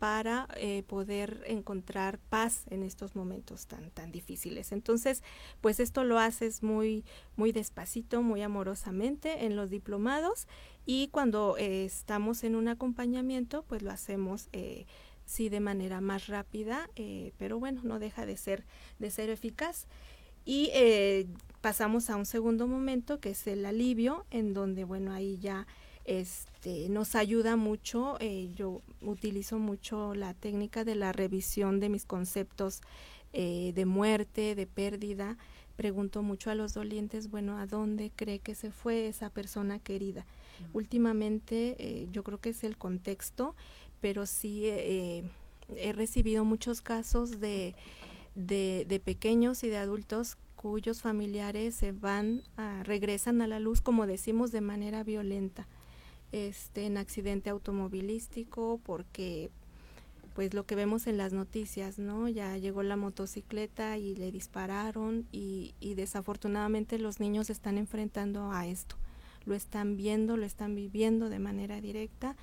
para 0.00 0.48
eh, 0.56 0.82
poder 0.84 1.44
encontrar 1.46 2.18
paz 2.18 2.64
en 2.70 2.82
estos 2.82 3.14
momentos 3.14 3.66
tan 3.66 3.90
tan 3.90 4.10
difíciles. 4.10 4.72
Entonces, 4.72 5.22
pues 5.60 5.78
esto 5.78 6.04
lo 6.04 6.18
haces 6.18 6.62
muy 6.62 7.04
muy 7.36 7.52
despacito, 7.52 8.22
muy 8.22 8.40
amorosamente 8.40 9.44
en 9.44 9.56
los 9.56 9.68
diplomados 9.68 10.48
y 10.86 11.08
cuando 11.08 11.56
eh, 11.58 11.84
estamos 11.84 12.44
en 12.44 12.56
un 12.56 12.68
acompañamiento, 12.68 13.62
pues 13.62 13.82
lo 13.82 13.90
hacemos 13.90 14.48
eh, 14.52 14.86
sí 15.30 15.48
de 15.48 15.60
manera 15.60 16.00
más 16.00 16.26
rápida, 16.26 16.90
eh, 16.96 17.32
pero 17.38 17.58
bueno, 17.60 17.80
no 17.84 18.00
deja 18.00 18.26
de 18.26 18.36
ser, 18.36 18.64
de 18.98 19.10
ser 19.10 19.30
eficaz. 19.30 19.86
Y 20.44 20.70
eh, 20.74 21.26
pasamos 21.60 22.10
a 22.10 22.16
un 22.16 22.26
segundo 22.26 22.66
momento 22.66 23.20
que 23.20 23.30
es 23.30 23.46
el 23.46 23.64
alivio, 23.64 24.26
en 24.30 24.54
donde 24.54 24.84
bueno, 24.84 25.12
ahí 25.12 25.38
ya 25.38 25.68
este, 26.04 26.88
nos 26.88 27.14
ayuda 27.14 27.54
mucho, 27.54 28.16
eh, 28.18 28.50
yo 28.56 28.82
utilizo 29.02 29.58
mucho 29.58 30.14
la 30.14 30.34
técnica 30.34 30.84
de 30.84 30.96
la 30.96 31.12
revisión 31.12 31.78
de 31.78 31.88
mis 31.88 32.04
conceptos 32.04 32.80
de 33.32 33.84
muerte, 33.86 34.56
de 34.56 34.66
pérdida, 34.66 35.36
pregunto 35.76 36.24
mucho 36.24 36.50
a 36.50 36.56
los 36.56 36.74
dolientes, 36.74 37.30
bueno, 37.30 37.56
¿a 37.58 37.66
dónde 37.66 38.10
cree 38.14 38.40
que 38.40 38.56
se 38.56 38.72
fue 38.72 39.06
esa 39.06 39.30
persona 39.30 39.78
querida? 39.78 40.26
Últimamente 40.72 41.74
eh, 41.78 42.08
yo 42.12 42.22
creo 42.22 42.38
que 42.38 42.50
es 42.50 42.64
el 42.64 42.76
contexto, 42.76 43.54
pero 44.00 44.26
sí 44.26 44.62
eh, 44.66 45.24
he 45.76 45.92
recibido 45.92 46.44
muchos 46.44 46.80
casos 46.80 47.40
de, 47.40 47.74
de, 48.34 49.00
pequeños 49.04 49.64
y 49.64 49.68
de 49.68 49.78
adultos 49.78 50.36
cuyos 50.56 51.00
familiares 51.00 51.74
se 51.74 51.92
van, 51.92 52.42
a, 52.56 52.82
regresan 52.82 53.40
a 53.40 53.46
la 53.46 53.60
luz, 53.60 53.80
como 53.80 54.06
decimos, 54.06 54.52
de 54.52 54.60
manera 54.60 55.04
violenta, 55.04 55.66
este, 56.32 56.86
en 56.86 56.98
accidente 56.98 57.50
automovilístico, 57.50 58.80
porque 58.84 59.50
pues 60.34 60.54
lo 60.54 60.64
que 60.64 60.76
vemos 60.76 61.06
en 61.06 61.16
las 61.16 61.32
noticias, 61.32 61.98
¿no? 61.98 62.28
Ya 62.28 62.56
llegó 62.56 62.82
la 62.82 62.96
motocicleta 62.96 63.98
y 63.98 64.14
le 64.14 64.30
dispararon 64.30 65.26
y, 65.32 65.74
y 65.80 65.94
desafortunadamente 65.94 66.98
los 66.98 67.20
niños 67.20 67.50
están 67.50 67.78
enfrentando 67.78 68.52
a 68.52 68.66
esto. 68.66 68.96
Lo 69.44 69.54
están 69.54 69.96
viendo, 69.96 70.36
lo 70.36 70.46
están 70.46 70.74
viviendo 70.74 71.30
de 71.30 71.40
manera 71.40 71.80
directa. 71.80 72.36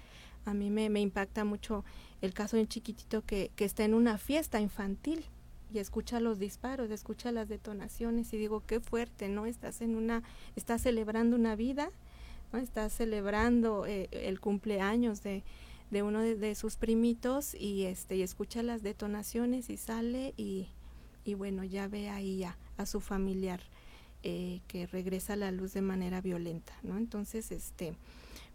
A 0.45 0.54
mí 0.54 0.69
me, 0.69 0.89
me 0.89 1.02
impacta 1.02 1.43
mucho 1.43 1.84
el 2.21 2.34
caso 2.34 2.56
de 2.56 2.63
un 2.63 2.67
chiquitito 2.67 3.23
que, 3.23 3.52
que 3.56 3.65
está 3.65 3.84
en 3.84 3.93
una 3.93 4.17
fiesta 4.17 4.60
infantil 4.60 5.26
y 5.73 5.80
escucha 5.80 6.19
los 6.19 6.39
disparos, 6.39 6.89
escucha 6.91 7.32
las 7.32 7.50
detonaciones 7.50 8.32
y 8.34 8.38
digo, 8.38 8.63
qué 8.65 8.80
fuerte, 8.80 9.28
¿no? 9.28 9.45
Estás 9.45 9.82
en 9.82 9.95
una, 9.95 10.23
estás 10.56 10.82
celebrando 10.82 11.36
una 11.36 11.56
vida, 11.56 11.89
¿no? 12.54 12.60
Estás 12.60 12.93
celebrando 12.93 13.86
eh, 13.86 14.08
el 14.12 14.39
cumpleaños 14.39 15.21
de, 15.23 15.43
de 15.91 16.04
uno 16.04 16.21
de, 16.21 16.56
sus 16.56 16.76
primitos 16.76 17.56
y 17.56 17.84
este 17.84 18.17
y 18.17 18.21
escucha 18.21 18.63
las 18.63 18.84
detonaciones 18.84 19.69
y 19.69 19.78
sale 19.78 20.34
y, 20.36 20.67
y 21.23 21.34
bueno 21.34 21.63
ya 21.63 21.88
ve 21.88 22.10
ahí 22.10 22.43
a, 22.43 22.58
a 22.78 22.86
su 22.86 23.00
familiar 23.00 23.62
eh, 24.23 24.62
que 24.67 24.88
regresa 24.88 25.34
a 25.34 25.38
la 25.38 25.52
luz 25.52 25.73
de 25.73 25.82
manera 25.82 26.19
violenta 26.19 26.73
no 26.84 26.97
entonces 26.97 27.52
este 27.52 27.95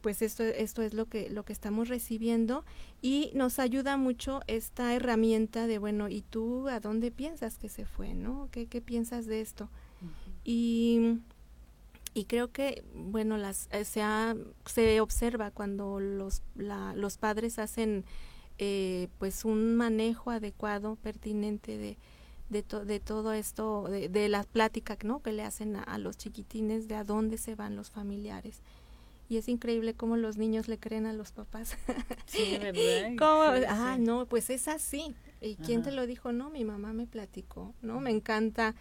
pues 0.02 0.20
esto 0.20 0.42
esto 0.42 0.82
es 0.82 0.92
lo 0.92 1.06
que 1.06 1.30
lo 1.30 1.44
que 1.44 1.52
estamos 1.52 1.88
recibiendo 1.88 2.64
y 3.00 3.30
nos 3.34 3.58
ayuda 3.58 3.96
mucho 3.96 4.42
esta 4.48 4.94
herramienta 4.94 5.66
de 5.66 5.78
bueno 5.78 6.08
y 6.08 6.22
tú 6.22 6.68
a 6.68 6.80
dónde 6.80 7.10
piensas 7.10 7.56
que 7.56 7.68
se 7.68 7.86
fue 7.86 8.12
no 8.12 8.48
qué, 8.50 8.66
qué 8.66 8.82
piensas 8.82 9.26
de 9.26 9.40
esto 9.40 9.70
y 10.44 11.20
y 12.14 12.24
creo 12.24 12.52
que 12.52 12.84
bueno 12.94 13.38
las 13.38 13.68
eh, 13.72 13.84
se, 13.84 14.02
se 14.66 15.00
observa 15.00 15.50
cuando 15.50 16.00
los 16.00 16.42
los 16.54 17.16
padres 17.16 17.58
hacen 17.58 18.04
eh, 18.58 19.08
pues 19.18 19.44
un 19.44 19.76
manejo 19.76 20.30
adecuado 20.30 20.96
pertinente 20.96 21.78
de 21.78 21.96
de, 22.50 22.62
de 22.62 23.00
todo 23.00 23.32
esto 23.32 23.84
de, 23.88 24.10
de, 24.10 24.28
la 24.28 24.42
plática 24.42 24.98
no 25.04 25.22
que 25.22 25.32
le 25.32 25.42
hacen 25.42 25.76
a, 25.76 25.96
los 25.96 26.18
chiquitines 26.18 26.86
de 26.86 26.96
a 26.96 27.04
dónde 27.04 27.38
se 27.38 27.54
van 27.54 27.76
los 27.76 27.90
familiares 27.90 28.60
y 29.32 29.38
es 29.38 29.48
increíble 29.48 29.94
cómo 29.94 30.18
los 30.18 30.36
niños 30.36 30.68
le 30.68 30.78
creen 30.78 31.06
a 31.06 31.14
los 31.14 31.32
papás. 31.32 31.78
Sí 32.26 32.58
verdad 32.58 33.66
ah 33.68 33.96
no 33.98 34.26
pues 34.26 34.50
es 34.50 34.68
así. 34.68 35.14
Y 35.40 35.56
quién 35.56 35.82
te 35.82 35.90
lo 35.90 36.06
dijo 36.06 36.32
no 36.32 36.50
mi 36.50 36.64
mamá 36.64 36.92
me 36.92 37.06
platicó 37.06 37.74
no 37.80 37.98
me 38.00 38.10
encanta 38.10 38.74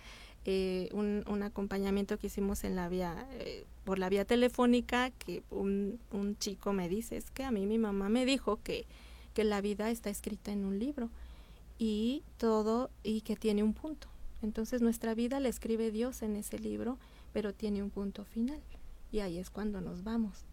eh, 0.43 0.89
un, 0.91 1.23
un, 1.27 1.43
acompañamiento 1.43 2.17
que 2.17 2.27
hicimos 2.27 2.63
en 2.63 2.75
la 2.75 2.89
vía, 2.89 3.27
eh, 3.33 3.63
por 3.83 3.99
la 3.99 4.09
vía 4.09 4.25
telefónica, 4.25 5.11
que 5.11 5.43
un, 5.51 5.99
un 6.11 6.35
chico 6.39 6.73
me 6.73 6.89
dice, 6.89 7.15
es 7.15 7.29
que 7.29 7.43
a 7.43 7.51
mí 7.51 7.67
mi 7.67 7.77
mamá 7.77 8.09
me 8.09 8.25
dijo 8.25 8.59
que, 8.63 8.87
que 9.35 9.43
la 9.43 9.61
vida 9.61 9.91
está 9.91 10.09
escrita 10.09 10.51
en 10.51 10.65
un 10.65 10.79
libro 10.79 11.11
y 11.77 12.23
todo, 12.37 12.89
y 13.03 13.21
que 13.21 13.35
tiene 13.35 13.61
un 13.61 13.75
punto. 13.75 14.07
Entonces 14.41 14.81
nuestra 14.81 15.13
vida 15.13 15.39
la 15.39 15.49
escribe 15.49 15.91
Dios 15.91 16.23
en 16.23 16.35
ese 16.35 16.57
libro, 16.57 16.97
pero 17.33 17.53
tiene 17.53 17.83
un 17.83 17.91
punto 17.91 18.25
final. 18.25 18.61
Y 19.11 19.19
ahí 19.19 19.37
es 19.37 19.49
cuando 19.49 19.81
nos 19.81 20.03
vamos. 20.03 20.45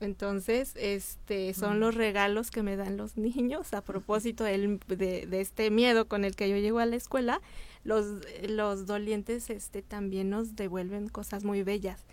Entonces, 0.00 0.74
este, 0.76 1.52
son 1.54 1.80
los 1.80 1.94
regalos 1.94 2.50
que 2.50 2.62
me 2.62 2.76
dan 2.76 2.96
los 2.96 3.16
niños 3.16 3.74
a 3.74 3.82
propósito 3.82 4.44
de, 4.44 4.78
de, 4.86 5.40
este 5.40 5.70
miedo 5.70 6.06
con 6.06 6.24
el 6.24 6.36
que 6.36 6.48
yo 6.48 6.56
llego 6.56 6.78
a 6.78 6.86
la 6.86 6.96
escuela. 6.96 7.40
Los, 7.84 8.06
los 8.48 8.86
dolientes 8.86 9.50
este, 9.50 9.82
también 9.82 10.30
nos 10.30 10.54
devuelven 10.54 11.08
cosas 11.08 11.44
muy 11.44 11.62
bellas. 11.62 12.04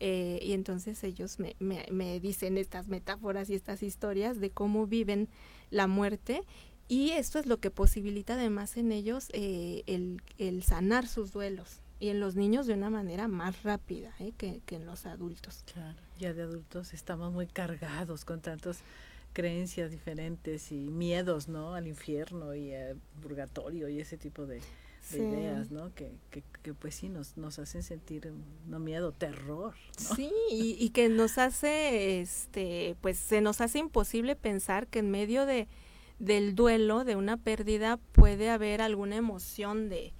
Eh, 0.00 0.40
y 0.42 0.52
entonces 0.52 1.02
ellos 1.02 1.38
me, 1.38 1.56
me, 1.58 1.86
me, 1.90 2.20
dicen 2.20 2.56
estas 2.56 2.88
metáforas 2.88 3.50
y 3.50 3.54
estas 3.54 3.82
historias 3.82 4.40
de 4.40 4.50
cómo 4.50 4.86
viven 4.86 5.28
la 5.70 5.86
muerte. 5.86 6.42
Y 6.88 7.10
esto 7.10 7.38
es 7.38 7.46
lo 7.46 7.58
que 7.58 7.70
posibilita 7.70 8.34
además 8.34 8.76
en 8.76 8.90
ellos 8.90 9.28
eh, 9.32 9.82
el, 9.86 10.22
el 10.38 10.62
sanar 10.62 11.06
sus 11.06 11.32
duelos 11.32 11.80
y 12.00 12.08
en 12.08 12.20
los 12.20 12.36
niños 12.36 12.66
de 12.66 12.74
una 12.74 12.90
manera 12.90 13.28
más 13.28 13.62
rápida 13.62 14.14
¿eh? 14.20 14.32
que, 14.36 14.60
que, 14.66 14.76
en 14.76 14.86
los 14.86 15.06
adultos. 15.06 15.64
Claro, 15.72 15.98
ya 16.18 16.32
de 16.32 16.42
adultos 16.42 16.94
estamos 16.94 17.32
muy 17.32 17.46
cargados 17.46 18.24
con 18.24 18.40
tantas 18.40 18.80
creencias 19.32 19.90
diferentes 19.90 20.72
y 20.72 20.90
miedos, 20.90 21.48
¿no? 21.48 21.74
Al 21.74 21.86
infierno 21.86 22.54
y 22.54 22.74
al 22.74 22.96
purgatorio 23.22 23.88
y 23.88 24.00
ese 24.00 24.16
tipo 24.16 24.46
de, 24.46 24.60
ideas, 25.14 25.70
¿no? 25.70 25.94
Que, 25.94 26.12
que, 26.30 26.42
que, 26.62 26.74
pues 26.74 26.94
sí 26.94 27.08
nos, 27.08 27.36
nos 27.36 27.58
hacen 27.58 27.82
sentir, 27.82 28.32
no 28.66 28.78
miedo, 28.78 29.12
terror. 29.12 29.74
¿no? 30.08 30.16
Sí, 30.16 30.30
y, 30.50 30.76
y 30.78 30.90
que 30.90 31.08
nos 31.08 31.38
hace, 31.38 32.20
este, 32.20 32.96
pues 33.00 33.18
se 33.18 33.40
nos 33.40 33.60
hace 33.60 33.78
imposible 33.78 34.36
pensar 34.36 34.86
que 34.86 34.98
en 34.98 35.10
medio 35.10 35.46
de 35.46 35.68
del 36.18 36.54
duelo, 36.56 37.04
de 37.04 37.14
una 37.16 37.36
pérdida, 37.36 37.96
puede 38.12 38.50
haber 38.50 38.82
alguna 38.82 39.16
emoción 39.16 39.88
de, 39.88 40.12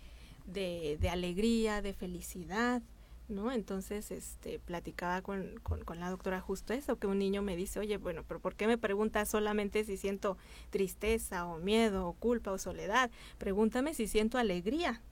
de, 0.53 0.99
de 1.01 1.11
alegría, 1.11 1.83
de 1.83 1.93
felicidad, 1.93 2.83
¿no? 3.29 3.53
Entonces, 3.53 4.11
este, 4.11 4.59
platicaba 4.59 5.23
con, 5.23 5.61
con, 5.63 6.01
la 6.01 6.11
doctora 6.11 6.41
justo 6.41 6.73
eso, 6.73 6.97
que 6.97 7.07
un 7.07 7.19
niño 7.19 7.43
me 7.43 7.57
dice, 7.57 7.79
oye, 7.79 7.99
bueno, 7.99 8.25
pero 8.27 8.41
¿por 8.41 8.55
qué 8.55 8.67
me 8.67 8.79
preguntas 8.79 9.29
solamente 9.29 9.85
si 9.85 9.97
siento 9.97 10.39
tristeza 10.71 11.47
o 11.47 11.59
miedo 11.59 12.09
o 12.09 12.15
culpa 12.15 12.53
o 12.53 12.59
soledad? 12.59 13.11
Pregúntame 13.37 13.95
si 13.95 14.09
siento 14.09 14.39
alegría. 14.39 15.03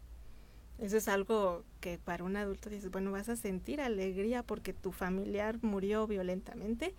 Eso 0.78 0.96
es 0.96 1.08
algo 1.08 1.64
que 1.80 1.98
para 1.98 2.24
un 2.24 2.36
adulto 2.36 2.68
dices, 2.68 2.90
bueno, 2.90 3.12
vas 3.12 3.28
a 3.28 3.36
sentir 3.36 3.80
alegría 3.80 4.42
porque 4.42 4.72
tu 4.72 4.92
familiar 4.92 5.58
murió 5.62 6.06
violentamente. 6.06 6.94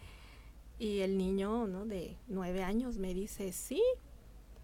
Y 0.79 0.99
el 0.99 1.17
niño, 1.17 1.67
¿no? 1.67 1.85
De 1.85 2.17
nueve 2.27 2.63
años 2.63 2.97
me 2.97 3.13
dice, 3.15 3.51
sí, 3.51 3.81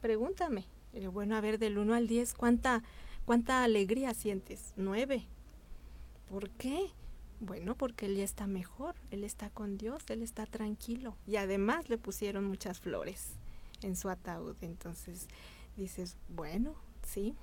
pregúntame. 0.01 0.65
Bueno, 1.11 1.35
a 1.35 1.41
ver, 1.41 1.57
del 1.57 1.79
uno 1.79 1.95
al 1.95 2.07
diez, 2.07 2.35
¿cuánta 2.35 2.83
¿Cuánta 3.25 3.63
alegría 3.63 4.13
sientes? 4.13 4.73
Nueve. 4.75 5.25
¿Por 6.29 6.49
qué? 6.49 6.91
Bueno, 7.39 7.75
porque 7.75 8.05
él 8.05 8.17
ya 8.17 8.23
está 8.23 8.47
mejor, 8.47 8.95
él 9.11 9.23
está 9.23 9.49
con 9.49 9.77
Dios, 9.77 10.03
él 10.09 10.21
está 10.21 10.45
tranquilo. 10.45 11.15
Y 11.25 11.37
además 11.37 11.89
le 11.89 11.97
pusieron 11.97 12.45
muchas 12.45 12.79
flores 12.81 13.35
en 13.81 13.95
su 13.95 14.09
ataúd. 14.09 14.55
Entonces 14.61 15.27
dices, 15.77 16.17
bueno, 16.27 16.75
sí, 17.05 17.33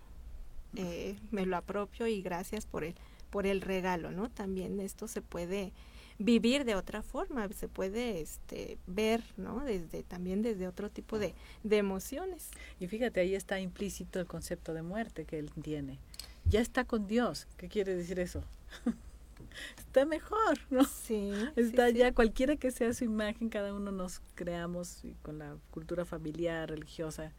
eh, 0.77 1.19
me 1.31 1.47
lo 1.47 1.57
apropio 1.57 2.07
y 2.07 2.21
gracias 2.21 2.67
por 2.67 2.85
el, 2.85 2.95
por 3.31 3.47
el 3.47 3.63
regalo, 3.63 4.11
¿no? 4.11 4.29
También 4.29 4.81
esto 4.81 5.09
se 5.09 5.23
puede 5.23 5.73
vivir 6.21 6.65
de 6.65 6.77
otra 6.77 7.03
forma, 7.03 7.49
se 7.49 7.67
puede 7.67 8.21
este, 8.21 8.79
ver, 8.87 9.25
¿no? 9.37 9.65
Desde, 9.65 10.03
también 10.03 10.43
desde 10.43 10.69
otro 10.69 10.91
tipo 10.91 11.19
de, 11.19 11.35
de 11.65 11.79
emociones. 11.79 12.51
Y 12.79 12.87
fíjate, 12.87 13.21
ahí 13.21 13.35
está 13.35 13.59
implícito 13.59 14.21
el 14.21 14.27
concepto 14.27 14.75
de 14.75 14.83
muerte 14.83 15.25
que 15.25 15.39
él 15.39 15.51
tiene. 15.63 15.99
Ya 16.45 16.61
está 16.61 16.85
con 16.85 17.07
Dios. 17.07 17.49
¿Qué 17.57 17.69
quiere 17.69 17.95
decir 17.95 18.21
eso? 18.21 18.45
está 19.79 20.05
mejor, 20.05 20.59
¿no? 20.69 20.85
Sí. 20.85 21.33
Está 21.57 21.89
ya, 21.89 22.13
cualquiera 22.13 22.57
que 22.57 22.71
sea 22.71 22.93
su 22.93 23.05
imagen, 23.05 23.49
cada 23.49 23.73
uno 23.73 23.91
nos 23.91 24.21
creamos 24.35 25.03
con 25.23 25.39
la 25.39 25.57
cultura 25.71 26.05
familiar, 26.05 26.69
religiosa, 26.69 27.33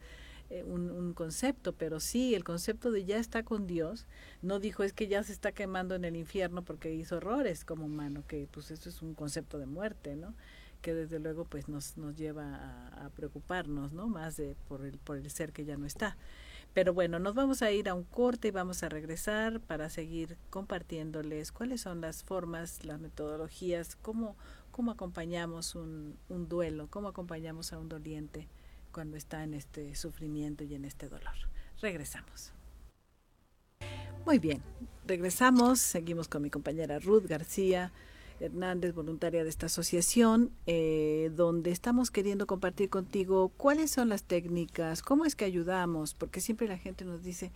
un, 0.65 0.91
un, 0.91 1.13
concepto, 1.13 1.73
pero 1.73 1.99
sí, 1.99 2.35
el 2.35 2.43
concepto 2.43 2.91
de 2.91 3.05
ya 3.05 3.17
está 3.17 3.43
con 3.43 3.67
Dios, 3.67 4.05
no 4.41 4.59
dijo 4.59 4.83
es 4.83 4.93
que 4.93 5.07
ya 5.07 5.23
se 5.23 5.31
está 5.31 5.51
quemando 5.51 5.95
en 5.95 6.05
el 6.05 6.15
infierno 6.15 6.63
porque 6.63 6.93
hizo 6.93 7.17
errores 7.17 7.65
como 7.65 7.85
humano, 7.85 8.23
que 8.27 8.47
pues 8.51 8.71
eso 8.71 8.89
es 8.89 9.01
un 9.01 9.13
concepto 9.13 9.59
de 9.59 9.65
muerte, 9.65 10.15
¿no? 10.15 10.33
que 10.81 10.93
desde 10.93 11.19
luego 11.19 11.45
pues 11.45 11.69
nos, 11.69 11.97
nos 11.97 12.15
lleva 12.17 12.55
a, 12.55 13.05
a 13.05 13.09
preocuparnos, 13.09 13.93
¿no? 13.93 14.07
Más 14.07 14.35
de, 14.35 14.55
por, 14.67 14.83
el, 14.83 14.97
por 14.97 15.17
el 15.17 15.29
ser 15.29 15.53
que 15.53 15.63
ya 15.63 15.77
no 15.77 15.85
está. 15.85 16.17
Pero 16.73 16.93
bueno, 16.93 17.19
nos 17.19 17.35
vamos 17.35 17.61
a 17.61 17.71
ir 17.71 17.89
a 17.89 17.93
un 17.93 18.03
corte 18.03 18.47
y 18.47 18.51
vamos 18.51 18.81
a 18.83 18.89
regresar 18.89 19.59
para 19.59 19.89
seguir 19.89 20.37
compartiéndoles 20.49 21.51
cuáles 21.51 21.81
son 21.81 22.01
las 22.01 22.23
formas, 22.23 22.83
las 22.85 22.99
metodologías, 22.99 23.95
cómo, 23.97 24.35
cómo 24.71 24.91
acompañamos 24.91 25.75
un, 25.75 26.17
un 26.29 26.47
duelo, 26.47 26.87
cómo 26.89 27.09
acompañamos 27.09 27.73
a 27.73 27.79
un 27.79 27.89
doliente 27.89 28.47
cuando 28.91 29.17
está 29.17 29.43
en 29.43 29.53
este 29.53 29.95
sufrimiento 29.95 30.63
y 30.63 30.75
en 30.75 30.85
este 30.85 31.09
dolor. 31.09 31.33
Regresamos. 31.81 32.53
Muy 34.25 34.37
bien, 34.37 34.61
regresamos, 35.07 35.79
seguimos 35.79 36.27
con 36.27 36.43
mi 36.43 36.49
compañera 36.51 36.99
Ruth 36.99 37.25
García 37.25 37.91
Hernández, 38.39 38.93
voluntaria 38.93 39.43
de 39.43 39.49
esta 39.49 39.67
asociación, 39.67 40.51
eh, 40.65 41.31
donde 41.35 41.71
estamos 41.71 42.11
queriendo 42.11 42.47
compartir 42.47 42.89
contigo 42.89 43.49
cuáles 43.57 43.91
son 43.91 44.09
las 44.09 44.23
técnicas, 44.23 45.01
cómo 45.01 45.25
es 45.25 45.35
que 45.35 45.45
ayudamos, 45.45 46.13
porque 46.13 46.41
siempre 46.41 46.67
la 46.67 46.77
gente 46.77 47.05
nos 47.05 47.23
dice, 47.23 47.51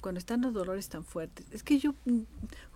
cuando 0.00 0.18
están 0.18 0.42
los 0.42 0.52
dolores 0.52 0.88
tan 0.88 1.04
fuertes, 1.04 1.46
es 1.50 1.62
que 1.62 1.78
yo, 1.78 1.94
mm, 2.04 2.22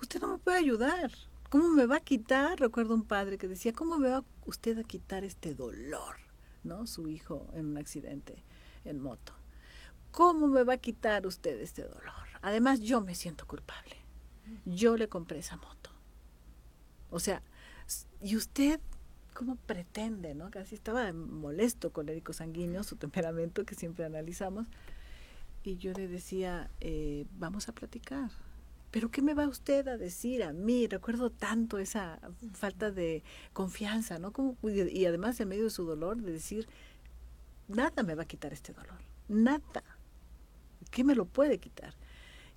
usted 0.03 0.21
no 0.21 0.29
me 0.29 0.39
puede 0.39 0.59
ayudar. 0.59 1.11
¿Cómo 1.51 1.69
me 1.69 1.87
va 1.87 1.97
a 1.97 2.01
quitar? 2.01 2.61
Recuerdo 2.61 2.95
un 2.95 3.05
padre 3.05 3.39
que 3.39 3.49
decía, 3.49 3.73
¿cómo 3.73 3.99
me 3.99 4.11
va 4.11 4.23
usted 4.45 4.79
a 4.79 4.85
quitar 4.85 5.25
este 5.25 5.55
dolor? 5.55 6.28
¿No? 6.65 6.87
Su 6.87 7.09
hijo 7.09 7.47
en 7.55 7.67
un 7.67 7.79
accidente 7.79 8.45
en 8.85 9.01
moto. 9.01 9.33
¿Cómo 10.11 10.49
me 10.49 10.65
va 10.65 10.75
a 10.75 10.79
quitar 10.79 11.27
usted 11.27 11.61
este 11.61 11.83
dolor? 11.83 12.13
Además, 12.43 12.81
yo 12.81 13.01
me 13.01 13.15
siento 13.15 13.47
culpable. 13.47 13.97
Yo 14.65 14.97
le 14.97 15.09
compré 15.09 15.39
esa 15.39 15.57
moto. 15.57 15.91
O 17.11 17.21
sea, 17.21 17.43
¿y 18.21 18.37
usted 18.37 18.81
cómo 19.35 19.57
pretende, 19.57 20.35
no? 20.35 20.51
Casi 20.51 20.75
estaba 20.75 21.13
molesto, 21.13 21.93
colérico 21.93 22.33
sanguíneo, 22.33 22.83
su 22.83 22.97
temperamento 22.97 23.65
que 23.65 23.75
siempre 23.75 24.05
analizamos. 24.05 24.67
Y 25.63 25.77
yo 25.77 25.93
le 25.93 26.09
decía, 26.09 26.71
eh, 26.81 27.27
vamos 27.39 27.69
a 27.69 27.73
platicar. 27.73 28.31
Pero 28.91 29.11
¿qué 29.11 29.21
me 29.21 29.35
va 29.35 29.47
usted 29.47 29.87
a 29.89 29.99
decir 29.99 30.43
a 30.43 30.53
mí? 30.53 30.87
Recuerdo 30.87 31.31
tanto 31.31 31.79
esa 31.79 32.21
falta 32.55 32.91
de 32.91 33.23
confianza, 33.53 34.19
¿no? 34.19 34.33
Como, 34.33 34.57
y 34.63 35.05
además 35.05 35.39
en 35.41 35.49
medio 35.49 35.65
de 35.65 35.71
su 35.71 35.85
dolor, 35.85 36.17
de 36.23 36.33
decir, 36.33 36.69
nada 37.69 38.03
me 38.03 38.15
va 38.15 38.23
a 38.23 38.29
quitar 38.29 38.53
este 38.53 38.73
dolor, 38.73 38.99
nada. 39.29 39.85
¿Qué 40.91 41.05
me 41.05 41.15
lo 41.15 41.27
puede 41.27 41.59
quitar? 41.59 41.95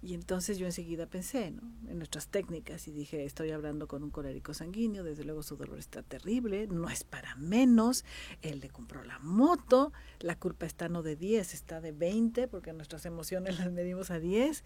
Y 0.03 0.15
entonces 0.15 0.57
yo 0.57 0.65
enseguida 0.65 1.05
pensé 1.05 1.51
¿no? 1.51 1.61
en 1.87 1.99
nuestras 1.99 2.27
técnicas 2.27 2.87
y 2.87 2.91
dije, 2.91 3.23
estoy 3.23 3.51
hablando 3.51 3.87
con 3.87 4.03
un 4.03 4.09
colérico 4.09 4.55
sanguíneo, 4.55 5.03
desde 5.03 5.23
luego 5.23 5.43
su 5.43 5.57
dolor 5.57 5.77
está 5.77 6.01
terrible, 6.01 6.65
no 6.67 6.89
es 6.89 7.03
para 7.03 7.35
menos, 7.35 8.03
él 8.41 8.61
le 8.61 8.69
compró 8.69 9.03
la 9.03 9.19
moto, 9.19 9.93
la 10.19 10.39
culpa 10.39 10.65
está 10.65 10.89
no 10.89 11.03
de 11.03 11.15
10, 11.15 11.53
está 11.53 11.81
de 11.81 11.91
20, 11.91 12.47
porque 12.47 12.73
nuestras 12.73 13.05
emociones 13.05 13.59
las 13.59 13.71
medimos 13.71 14.09
a 14.09 14.19
10. 14.19 14.63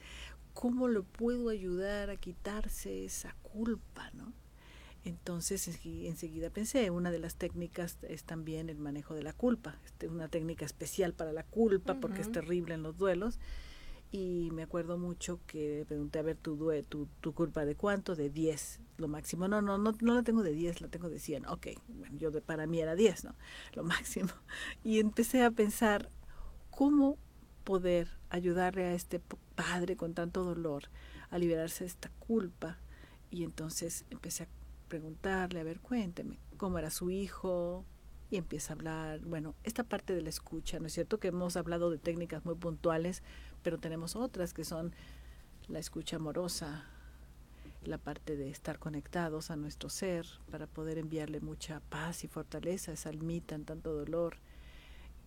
¿Cómo 0.53 0.87
le 0.87 1.01
puedo 1.01 1.49
ayudar 1.49 2.09
a 2.09 2.15
quitarse 2.15 3.03
esa 3.03 3.35
culpa? 3.43 4.09
¿no? 4.13 4.31
Entonces 5.03 5.67
enseguida 5.85 6.49
pensé, 6.49 6.89
una 6.91 7.11
de 7.11 7.19
las 7.19 7.35
técnicas 7.35 7.97
es 8.03 8.23
también 8.23 8.69
el 8.69 8.77
manejo 8.77 9.13
de 9.13 9.23
la 9.23 9.33
culpa, 9.33 9.77
este, 9.83 10.07
una 10.07 10.29
técnica 10.29 10.63
especial 10.63 11.13
para 11.13 11.33
la 11.33 11.43
culpa 11.43 11.99
porque 11.99 12.21
es 12.21 12.31
terrible 12.31 12.73
en 12.73 12.83
los 12.83 12.97
duelos 12.97 13.37
y 14.11 14.49
me 14.53 14.63
acuerdo 14.63 14.97
mucho 14.97 15.39
que 15.47 15.85
pregunté 15.87 16.19
a 16.19 16.21
ver 16.21 16.37
tu, 16.37 16.57
tu, 16.87 17.07
tu 17.21 17.33
culpa 17.33 17.65
de 17.65 17.75
cuánto, 17.75 18.15
de 18.15 18.29
10, 18.29 18.79
lo 18.97 19.07
máximo. 19.07 19.47
No, 19.47 19.61
no, 19.61 19.77
no, 19.77 19.93
no 19.99 20.13
la 20.13 20.23
tengo 20.23 20.43
de 20.43 20.53
10, 20.53 20.81
la 20.81 20.87
tengo 20.87 21.09
de 21.09 21.19
100. 21.19 21.47
Ok, 21.47 21.67
bueno, 21.87 22.17
yo 22.17 22.31
de, 22.31 22.41
para 22.41 22.67
mí 22.67 22.79
era 22.79 22.95
10, 22.95 23.25
¿no? 23.25 23.35
Lo 23.73 23.83
máximo. 23.83 24.29
Y 24.83 24.99
empecé 24.99 25.43
a 25.43 25.51
pensar 25.51 26.09
cómo 26.69 27.17
poder 27.63 28.07
ayudarle 28.29 28.85
a 28.85 28.93
este 28.93 29.19
padre 29.55 29.97
con 29.97 30.13
tanto 30.13 30.43
dolor 30.43 30.83
a 31.29 31.37
liberarse 31.37 31.83
de 31.83 31.89
esta 31.89 32.09
culpa. 32.19 32.77
Y 33.31 33.43
entonces 33.43 34.05
empecé 34.11 34.43
a 34.43 34.47
preguntarle, 34.87 35.59
a 35.59 35.63
ver, 35.63 35.79
cuénteme, 35.81 36.39
cómo 36.57 36.79
era 36.79 36.89
su 36.89 37.09
hijo, 37.09 37.85
y 38.29 38.37
empieza 38.37 38.73
a 38.73 38.75
hablar, 38.75 39.19
bueno, 39.21 39.55
esta 39.63 39.83
parte 39.83 40.13
de 40.13 40.21
la 40.21 40.29
escucha, 40.29 40.79
¿no 40.79 40.87
es 40.87 40.93
cierto? 40.93 41.19
Que 41.19 41.27
hemos 41.27 41.57
hablado 41.57 41.91
de 41.91 41.97
técnicas 41.97 42.43
muy 42.45 42.55
puntuales, 42.55 43.23
pero 43.65 43.79
tenemos 43.79 44.15
otras 44.15 44.53
que 44.53 44.63
son 44.63 44.93
la 45.69 45.79
escucha 45.79 46.17
amorosa, 46.17 46.85
la 47.83 47.97
parte 47.97 48.35
de 48.35 48.51
estar 48.51 48.77
conectados 48.77 49.49
a 49.49 49.55
nuestro 49.55 49.89
ser 49.89 50.27
para 50.51 50.67
poder 50.67 50.99
enviarle 50.99 51.39
mucha 51.39 51.79
paz 51.89 52.23
y 52.23 52.27
fortaleza 52.27 52.91
a 52.91 52.93
esa 52.93 53.09
almita 53.09 53.55
en 53.55 53.65
tanto 53.65 53.91
dolor 53.91 54.37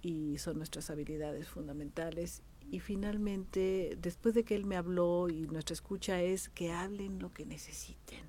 y 0.02 0.38
son 0.38 0.58
nuestras 0.58 0.88
habilidades 0.88 1.48
fundamentales. 1.48 2.42
Y 2.70 2.78
finalmente 2.78 3.98
después 4.00 4.36
de 4.36 4.44
que 4.44 4.54
él 4.54 4.66
me 4.66 4.76
habló 4.76 5.28
y 5.28 5.48
nuestra 5.48 5.74
escucha 5.74 6.22
es 6.22 6.48
que 6.48 6.70
hablen 6.70 7.18
lo 7.18 7.32
que 7.32 7.44
necesiten 7.44 8.22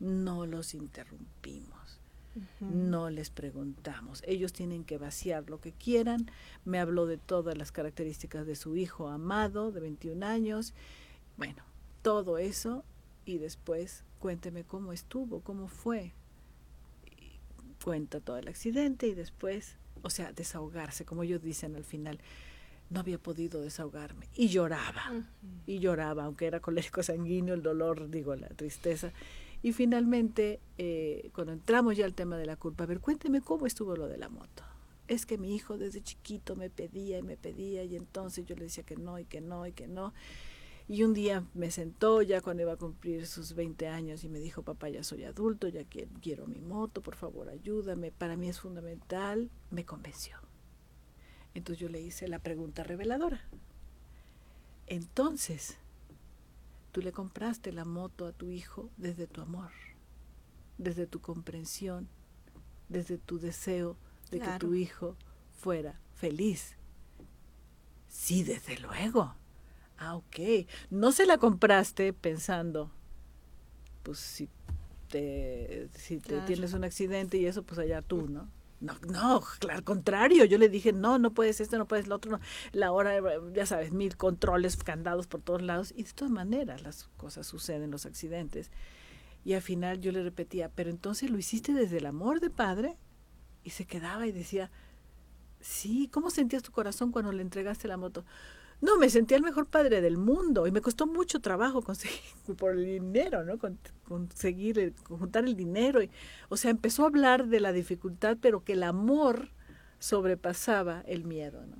no 0.00 0.44
los 0.44 0.74
interrumpimos 0.74 2.01
no 2.60 3.10
les 3.10 3.30
preguntamos. 3.30 4.22
Ellos 4.26 4.52
tienen 4.52 4.84
que 4.84 4.98
vaciar 4.98 5.48
lo 5.50 5.60
que 5.60 5.72
quieran. 5.72 6.30
Me 6.64 6.78
habló 6.78 7.06
de 7.06 7.18
todas 7.18 7.56
las 7.56 7.72
características 7.72 8.46
de 8.46 8.56
su 8.56 8.76
hijo 8.76 9.08
amado 9.08 9.72
de 9.72 9.80
21 9.80 10.24
años. 10.24 10.74
Bueno, 11.36 11.62
todo 12.02 12.38
eso 12.38 12.84
y 13.24 13.38
después 13.38 14.04
cuénteme 14.18 14.64
cómo 14.64 14.92
estuvo, 14.92 15.40
cómo 15.40 15.68
fue. 15.68 16.12
cuenta 17.82 18.20
todo 18.20 18.38
el 18.38 18.48
accidente 18.48 19.08
y 19.08 19.14
después, 19.14 19.76
o 20.02 20.10
sea, 20.10 20.32
desahogarse, 20.32 21.04
como 21.04 21.24
ellos 21.24 21.42
dicen 21.42 21.74
al 21.76 21.84
final. 21.84 22.18
No 22.90 23.00
había 23.00 23.18
podido 23.18 23.62
desahogarme 23.62 24.28
y 24.34 24.48
lloraba, 24.48 25.24
y 25.66 25.78
lloraba, 25.78 26.24
aunque 26.24 26.46
era 26.46 26.60
colérico 26.60 27.02
sanguíneo, 27.02 27.54
el 27.54 27.62
dolor, 27.62 28.10
digo, 28.10 28.36
la 28.36 28.48
tristeza 28.48 29.12
y 29.62 29.72
finalmente, 29.72 30.60
eh, 30.76 31.30
cuando 31.34 31.52
entramos 31.52 31.96
ya 31.96 32.04
al 32.04 32.14
tema 32.14 32.36
de 32.36 32.46
la 32.46 32.56
culpa, 32.56 32.84
a 32.84 32.86
ver, 32.88 33.00
cuénteme 33.00 33.40
cómo 33.40 33.66
estuvo 33.66 33.96
lo 33.96 34.08
de 34.08 34.18
la 34.18 34.28
moto. 34.28 34.64
Es 35.06 35.24
que 35.24 35.38
mi 35.38 35.54
hijo 35.54 35.78
desde 35.78 36.02
chiquito 36.02 36.56
me 36.56 36.68
pedía 36.68 37.18
y 37.18 37.22
me 37.22 37.36
pedía 37.36 37.84
y 37.84 37.94
entonces 37.94 38.44
yo 38.44 38.56
le 38.56 38.64
decía 38.64 38.82
que 38.82 38.96
no 38.96 39.18
y 39.18 39.24
que 39.24 39.40
no 39.40 39.66
y 39.66 39.72
que 39.72 39.86
no. 39.86 40.12
Y 40.88 41.04
un 41.04 41.14
día 41.14 41.44
me 41.54 41.70
sentó 41.70 42.22
ya 42.22 42.40
cuando 42.40 42.64
iba 42.64 42.72
a 42.72 42.76
cumplir 42.76 43.26
sus 43.26 43.54
20 43.54 43.86
años 43.86 44.24
y 44.24 44.28
me 44.28 44.40
dijo, 44.40 44.62
papá, 44.62 44.88
ya 44.88 45.04
soy 45.04 45.24
adulto, 45.24 45.68
ya 45.68 45.84
quiero 45.84 46.46
mi 46.48 46.60
moto, 46.60 47.00
por 47.00 47.14
favor 47.14 47.48
ayúdame, 47.48 48.10
para 48.10 48.36
mí 48.36 48.48
es 48.48 48.58
fundamental. 48.58 49.48
Me 49.70 49.84
convenció. 49.84 50.38
Entonces 51.54 51.80
yo 51.80 51.88
le 51.88 52.00
hice 52.00 52.26
la 52.26 52.40
pregunta 52.40 52.82
reveladora. 52.82 53.48
Entonces, 54.88 55.78
Tú 56.92 57.00
le 57.00 57.10
compraste 57.10 57.72
la 57.72 57.84
moto 57.84 58.26
a 58.26 58.32
tu 58.32 58.50
hijo 58.50 58.90
desde 58.98 59.26
tu 59.26 59.40
amor, 59.40 59.70
desde 60.78 61.06
tu 61.06 61.20
comprensión, 61.20 62.08
desde 62.88 63.18
tu 63.18 63.38
deseo 63.38 63.96
de 64.30 64.40
que 64.40 64.58
tu 64.58 64.74
hijo 64.74 65.16
fuera 65.58 65.98
feliz. 66.14 66.76
Sí, 68.08 68.44
desde 68.44 68.78
luego. 68.78 69.34
Ah, 69.98 70.16
ok. 70.16 70.66
No 70.90 71.12
se 71.12 71.26
la 71.26 71.38
compraste 71.38 72.12
pensando, 72.12 72.90
pues 74.02 74.18
si 74.18 74.48
te, 75.08 75.88
si 75.94 76.18
te 76.18 76.40
tienes 76.42 76.74
un 76.74 76.84
accidente 76.84 77.38
y 77.38 77.46
eso, 77.46 77.62
pues 77.62 77.78
allá 77.78 78.02
tú, 78.02 78.28
¿no? 78.28 78.48
No, 78.82 78.94
no, 79.08 79.40
al 79.70 79.84
contrario, 79.84 80.44
yo 80.44 80.58
le 80.58 80.68
dije, 80.68 80.92
no, 80.92 81.16
no 81.16 81.32
puedes 81.32 81.60
esto, 81.60 81.78
no 81.78 81.86
puedes 81.86 82.08
lo 82.08 82.16
otro, 82.16 82.32
no. 82.32 82.40
La 82.72 82.90
hora, 82.90 83.14
ya 83.54 83.64
sabes, 83.64 83.92
mil 83.92 84.16
controles, 84.16 84.76
candados 84.76 85.28
por 85.28 85.40
todos 85.40 85.62
lados, 85.62 85.94
y 85.96 86.02
de 86.02 86.12
todas 86.12 86.32
maneras 86.32 86.82
las 86.82 87.08
cosas 87.16 87.46
suceden, 87.46 87.92
los 87.92 88.06
accidentes. 88.06 88.72
Y 89.44 89.52
al 89.52 89.62
final 89.62 90.00
yo 90.00 90.10
le 90.10 90.24
repetía, 90.24 90.68
pero 90.68 90.90
entonces 90.90 91.30
lo 91.30 91.38
hiciste 91.38 91.72
desde 91.72 91.98
el 91.98 92.06
amor 92.06 92.40
de 92.40 92.50
padre, 92.50 92.98
y 93.62 93.70
se 93.70 93.86
quedaba 93.86 94.26
y 94.26 94.32
decía, 94.32 94.72
sí, 95.60 96.08
¿cómo 96.08 96.30
sentías 96.30 96.64
tu 96.64 96.72
corazón 96.72 97.12
cuando 97.12 97.30
le 97.30 97.42
entregaste 97.42 97.86
la 97.86 97.96
moto? 97.96 98.24
No, 98.82 98.98
me 98.98 99.08
sentía 99.08 99.36
el 99.36 99.44
mejor 99.44 99.66
padre 99.68 100.00
del 100.00 100.18
mundo 100.18 100.66
y 100.66 100.72
me 100.72 100.80
costó 100.80 101.06
mucho 101.06 101.40
trabajo 101.40 101.82
conseguir 101.82 102.20
por 102.58 102.72
el 102.72 102.84
dinero, 102.84 103.44
¿no? 103.44 103.54
conseguir, 104.02 104.92
juntar 105.04 105.44
el 105.44 105.54
dinero. 105.54 106.02
Y, 106.02 106.10
o 106.48 106.56
sea, 106.56 106.72
empezó 106.72 107.04
a 107.04 107.06
hablar 107.06 107.46
de 107.46 107.60
la 107.60 107.72
dificultad, 107.72 108.38
pero 108.40 108.64
que 108.64 108.72
el 108.72 108.82
amor 108.82 109.50
sobrepasaba 110.00 111.02
el 111.06 111.24
miedo, 111.24 111.64
¿no? 111.64 111.76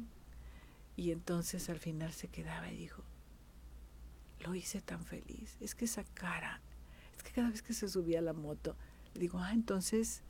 Y 0.97 1.11
entonces 1.11 1.69
al 1.69 1.81
final 1.81 2.13
se 2.13 2.29
quedaba 2.29 2.71
y 2.71 2.77
dijo, 2.77 3.03
lo 4.39 4.55
hice 4.55 4.81
tan 4.81 5.05
feliz. 5.05 5.57
Es 5.61 5.75
que 5.75 5.87
esa 5.87 6.05
cara, 6.05 6.61
es 7.17 7.25
que 7.25 7.33
cada 7.33 7.51
vez 7.51 7.63
que 7.63 7.73
se 7.73 7.89
subía 7.89 8.21
a 8.21 8.23
la 8.23 8.33
moto, 8.33 8.77
le 9.15 9.23
digo, 9.23 9.41
ah, 9.41 9.53
entonces, 9.53 10.23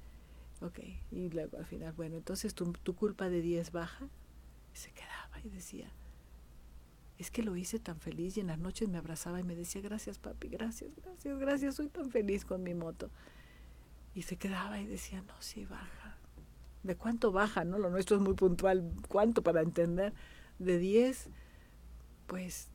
ok. 0.62 0.78
Y 1.10 1.28
luego 1.28 1.58
al 1.58 1.66
final, 1.66 1.92
bueno, 1.92 2.16
entonces 2.16 2.54
tu, 2.54 2.72
tu 2.72 2.94
culpa 2.94 3.28
de 3.28 3.42
10 3.42 3.72
baja. 3.72 4.08
Y 4.72 4.78
se 4.78 4.90
quedaba 4.92 5.38
y 5.44 5.50
decía, 5.50 5.92
es 7.22 7.30
que 7.30 7.42
lo 7.42 7.56
hice 7.56 7.78
tan 7.78 8.00
feliz 8.00 8.36
y 8.36 8.40
en 8.40 8.48
las 8.48 8.58
noches 8.58 8.88
me 8.88 8.98
abrazaba 8.98 9.38
y 9.38 9.44
me 9.44 9.54
decía, 9.54 9.80
gracias 9.80 10.18
papi, 10.18 10.48
gracias, 10.48 10.90
gracias, 10.96 11.38
gracias, 11.38 11.74
soy 11.76 11.86
tan 11.86 12.10
feliz 12.10 12.44
con 12.44 12.62
mi 12.64 12.74
moto. 12.74 13.10
Y 14.14 14.22
se 14.22 14.36
quedaba 14.36 14.80
y 14.80 14.86
decía, 14.86 15.22
no, 15.22 15.34
sí 15.40 15.64
baja. 15.64 16.18
¿De 16.82 16.96
cuánto 16.96 17.30
baja? 17.30 17.64
no 17.64 17.78
Lo 17.78 17.90
nuestro 17.90 18.16
es 18.16 18.22
muy 18.22 18.34
puntual. 18.34 18.92
¿Cuánto 19.08 19.42
para 19.42 19.62
entender? 19.62 20.12
De 20.58 20.78
10, 20.78 21.28
pues 22.26 22.68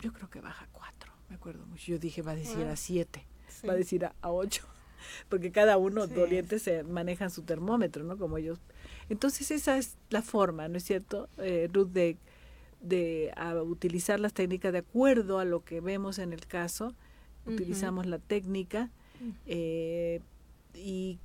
yo 0.00 0.12
creo 0.12 0.30
que 0.30 0.40
baja 0.40 0.68
4, 0.70 1.12
me 1.28 1.34
acuerdo 1.34 1.66
mucho. 1.66 1.92
Yo 1.92 1.98
dije, 1.98 2.22
va 2.22 2.32
a 2.32 2.36
decir 2.36 2.66
a 2.66 2.76
7, 2.76 3.26
va 3.68 3.72
a 3.72 3.76
decir 3.76 4.04
a, 4.04 4.14
8, 4.22 4.64
porque 5.28 5.50
cada 5.50 5.76
uno, 5.76 6.06
doliente, 6.06 6.60
se 6.60 6.84
manejan 6.84 7.30
su 7.30 7.42
termómetro, 7.42 8.04
¿no? 8.04 8.16
Como 8.16 8.38
ellos. 8.38 8.60
Entonces 9.08 9.50
esa 9.50 9.76
es 9.76 9.96
la 10.10 10.22
forma, 10.22 10.68
¿no 10.68 10.76
es 10.76 10.84
cierto, 10.84 11.28
eh, 11.38 11.68
Ruth, 11.72 11.88
de 11.88 12.16
de 12.84 13.32
utilizar 13.66 14.20
las 14.20 14.34
técnicas 14.34 14.72
de 14.72 14.78
acuerdo 14.78 15.38
a 15.38 15.44
lo 15.44 15.64
que 15.64 15.80
vemos 15.80 16.18
en 16.18 16.32
el 16.32 16.46
caso. 16.46 16.94
Utilizamos 17.46 18.06
la 18.06 18.18
técnica 18.18 18.90
eh, 19.46 20.20
y 20.74 21.18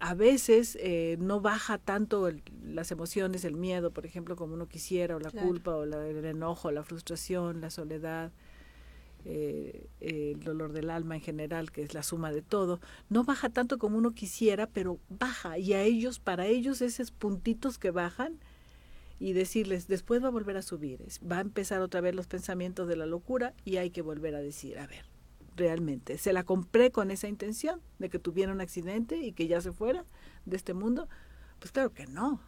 a 0.00 0.14
veces 0.14 0.76
eh, 0.80 1.16
no 1.20 1.40
baja 1.40 1.78
tanto 1.78 2.28
las 2.64 2.90
emociones, 2.90 3.44
el 3.44 3.54
miedo, 3.54 3.92
por 3.92 4.04
ejemplo, 4.04 4.34
como 4.34 4.54
uno 4.54 4.66
quisiera, 4.66 5.14
o 5.14 5.20
la 5.20 5.30
culpa, 5.30 5.76
o 5.76 5.84
el 5.84 6.24
enojo, 6.24 6.72
la 6.72 6.82
frustración, 6.82 7.60
la 7.60 7.70
soledad, 7.70 8.32
eh, 9.24 9.86
el 10.00 10.40
dolor 10.40 10.72
del 10.72 10.90
alma 10.90 11.14
en 11.14 11.20
general, 11.20 11.70
que 11.70 11.82
es 11.82 11.94
la 11.94 12.02
suma 12.02 12.32
de 12.32 12.42
todo, 12.42 12.80
no 13.08 13.22
baja 13.22 13.48
tanto 13.50 13.78
como 13.78 13.96
uno 13.96 14.10
quisiera, 14.10 14.66
pero 14.66 14.98
baja. 15.08 15.58
Y 15.58 15.74
a 15.74 15.82
ellos, 15.82 16.18
para 16.18 16.46
ellos, 16.46 16.82
esos 16.82 17.12
puntitos 17.12 17.78
que 17.78 17.92
bajan, 17.92 18.40
y 19.22 19.34
decirles, 19.34 19.86
después 19.86 20.20
va 20.20 20.26
a 20.26 20.32
volver 20.32 20.56
a 20.56 20.62
subir, 20.62 21.00
va 21.30 21.38
a 21.38 21.42
empezar 21.42 21.80
otra 21.80 22.00
vez 22.00 22.12
los 22.12 22.26
pensamientos 22.26 22.88
de 22.88 22.96
la 22.96 23.06
locura 23.06 23.54
y 23.64 23.76
hay 23.76 23.90
que 23.90 24.02
volver 24.02 24.34
a 24.34 24.40
decir, 24.40 24.80
a 24.80 24.86
ver, 24.88 25.04
realmente. 25.54 26.18
¿Se 26.18 26.32
la 26.32 26.42
compré 26.42 26.90
con 26.90 27.12
esa 27.12 27.28
intención 27.28 27.80
de 28.00 28.10
que 28.10 28.18
tuviera 28.18 28.50
un 28.50 28.60
accidente 28.60 29.18
y 29.18 29.30
que 29.30 29.46
ya 29.46 29.60
se 29.60 29.70
fuera 29.70 30.04
de 30.44 30.56
este 30.56 30.74
mundo? 30.74 31.08
Pues 31.60 31.70
claro 31.70 31.92
que 31.92 32.08
no. 32.08 32.40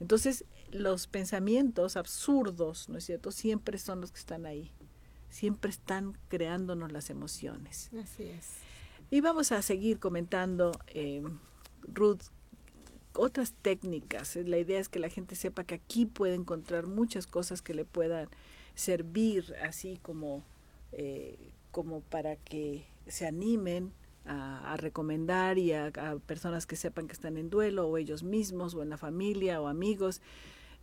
Entonces, 0.00 0.44
los 0.70 1.06
pensamientos 1.06 1.96
absurdos, 1.96 2.90
¿no 2.90 2.98
es 2.98 3.04
cierto?, 3.04 3.32
siempre 3.32 3.78
son 3.78 4.02
los 4.02 4.12
que 4.12 4.18
están 4.18 4.44
ahí. 4.44 4.70
Siempre 5.30 5.70
están 5.70 6.18
creándonos 6.28 6.92
las 6.92 7.08
emociones. 7.08 7.90
Así 7.98 8.24
es. 8.24 8.48
Y 9.10 9.22
vamos 9.22 9.50
a 9.50 9.62
seguir 9.62 9.98
comentando, 9.98 10.78
eh, 10.88 11.22
Ruth, 11.84 12.24
otras 13.14 13.52
técnicas. 13.62 14.36
La 14.36 14.58
idea 14.58 14.78
es 14.78 14.88
que 14.88 14.98
la 14.98 15.08
gente 15.08 15.34
sepa 15.34 15.64
que 15.64 15.74
aquí 15.74 16.06
puede 16.06 16.34
encontrar 16.34 16.86
muchas 16.86 17.26
cosas 17.26 17.62
que 17.62 17.74
le 17.74 17.84
puedan 17.84 18.28
servir, 18.74 19.54
así 19.62 19.98
como 20.02 20.44
eh, 20.92 21.36
como 21.70 22.00
para 22.00 22.36
que 22.36 22.84
se 23.06 23.26
animen 23.26 23.92
a, 24.24 24.76
recomendar 24.76 25.58
y 25.58 25.72
a, 25.72 25.90
personas 26.26 26.66
que 26.66 26.76
sepan 26.76 27.06
que 27.06 27.14
están 27.14 27.38
en 27.38 27.48
duelo 27.48 27.88
o 27.88 27.96
ellos 27.96 28.22
mismos 28.22 28.74
o 28.74 28.82
en 28.82 28.90
la 28.90 28.98
familia 28.98 29.60
o 29.60 29.68
amigos. 29.68 30.20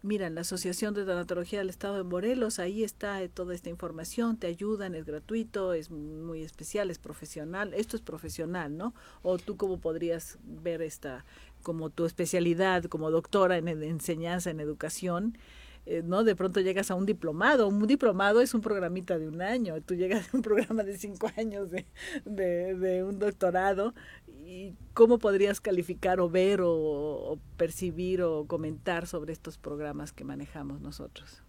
Mira, 0.05 0.29
la 0.29 0.41
Asociación 0.41 0.93
de 0.93 1.03
Tanatología 1.03 1.57
del 1.57 1.71
Estado 1.71 1.97
de 1.97 2.03
Morelos, 2.03 2.59
ahí 2.59 2.83
está 2.83 3.23
eh, 3.23 3.27
toda 3.27 3.55
esta 3.55 3.71
información, 3.71 4.37
te 4.37 4.45
ayudan, 4.45 4.93
es 4.93 5.03
gratuito, 5.03 5.73
es 5.73 5.89
muy 5.89 6.43
especial, 6.43 6.91
es 6.91 6.99
profesional. 6.99 7.73
Esto 7.73 7.95
es 7.97 8.03
profesional, 8.03 8.77
¿no? 8.77 8.93
O 9.23 9.39
tú 9.39 9.57
cómo 9.57 9.79
podrías 9.79 10.37
ver 10.43 10.83
esta 10.83 11.25
como 11.63 11.89
tu 11.89 12.05
especialidad 12.05 12.83
como 12.83 13.09
doctora 13.09 13.57
en 13.57 13.67
enseñanza, 13.67 14.51
en 14.51 14.59
educación, 14.59 15.39
eh, 15.85 16.01
¿no? 16.03 16.23
De 16.23 16.35
pronto 16.35 16.61
llegas 16.61 16.89
a 16.89 16.95
un 16.95 17.05
diplomado. 17.05 17.67
Un 17.67 17.85
diplomado 17.85 18.41
es 18.41 18.53
un 18.53 18.61
programita 18.61 19.19
de 19.19 19.27
un 19.27 19.41
año. 19.41 19.79
Tú 19.81 19.93
llegas 19.93 20.33
a 20.33 20.37
un 20.37 20.41
programa 20.41 20.83
de 20.83 20.97
cinco 20.97 21.31
años 21.37 21.69
de, 21.69 21.85
de, 22.25 23.03
un 23.03 23.19
doctorado. 23.19 23.93
¿Y 24.27 24.73
cómo 24.93 25.19
podrías 25.19 25.61
calificar 25.61 26.19
o 26.19 26.29
ver 26.29 26.61
o, 26.63 27.39
percibir 27.57 28.23
o 28.23 28.45
comentar 28.45 29.05
sobre 29.05 29.33
estos 29.33 29.57
programas 29.57 30.11
que 30.11 30.23
manejamos 30.23 30.81
nosotros? 30.81 31.43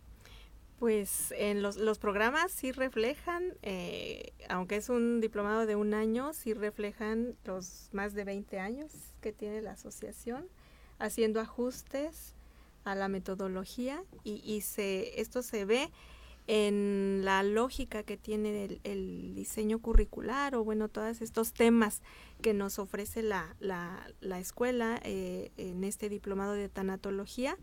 Pues 0.79 1.33
en 1.39 1.63
los, 1.63 1.79
los 1.79 1.99
programas 1.99 2.53
sí 2.53 2.71
reflejan, 2.71 3.55
eh, 3.63 4.35
aunque 4.51 4.77
es 4.77 4.91
un 4.91 5.23
diplomado 5.23 5.65
de 5.65 5.75
un 5.75 5.95
año, 5.95 6.35
sí 6.35 6.53
reflejan 6.53 7.35
los 7.45 7.89
más 7.93 8.13
de 8.13 8.25
20 8.25 8.59
años 8.59 8.93
que 9.23 9.33
tiene 9.33 9.63
la 9.63 9.73
asociación, 9.73 10.47
haciendo 10.99 11.41
ajustes 11.41 12.36
a 12.87 12.95
la 12.95 13.09
metodología 13.09 14.03
y, 14.25 14.43
y 14.45 14.61
se, 14.63 15.21
esto 15.21 15.43
se 15.43 15.65
ve 15.65 15.91
en 16.47 17.23
la 17.25 17.43
lógica 17.43 18.05
que 18.05 18.17
tiene 18.17 18.81
el, 18.85 19.35
diseño 19.35 19.81
curricular 19.81 20.55
o 20.55 20.65
bueno, 20.65 20.89
todos 20.89 21.21
estos 21.21 21.53
temas 21.53 22.03
que 22.41 22.55
nos 22.55 22.79
ofrece 22.79 23.23
la, 23.23 23.57
la, 23.59 24.07
la 24.21 24.39
escuela 24.39 25.01
eh, 25.03 25.51
en 25.57 25.83
este 25.85 26.09
diplomado 26.09 26.53
de 26.53 26.69
tanatología. 26.69 27.59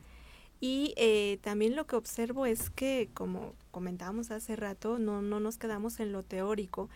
Y 0.59 0.93
eh, 0.97 1.39
también 1.41 1.75
lo 1.75 1.87
que 1.87 1.95
observo 1.95 2.45
es 2.45 2.69
que, 2.69 3.09
como 3.13 3.53
comentábamos 3.71 4.31
hace 4.31 4.55
rato, 4.55 4.97
no, 4.97 5.21
no 5.21 5.39
nos 5.39 5.57
quedamos 5.57 5.99
en 5.99 6.11
lo 6.11 6.23
teórico. 6.23 6.89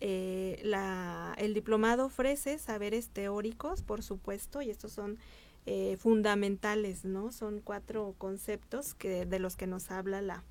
Eh, 0.00 0.58
la, 0.64 1.34
el 1.36 1.52
diplomado 1.52 2.06
ofrece 2.06 2.58
saberes 2.58 3.10
teóricos, 3.10 3.82
por 3.82 4.02
supuesto, 4.02 4.62
y 4.62 4.70
estos 4.70 4.92
son 4.92 5.18
eh, 5.66 5.98
fundamentales, 5.98 7.04
¿no? 7.04 7.32
Son 7.32 7.60
cuatro 7.60 8.14
conceptos 8.16 8.94
que, 8.94 9.26
de 9.26 9.38
los 9.38 9.56
que 9.56 9.66
nos 9.66 9.90
habla 9.90 10.22
la, 10.22 10.42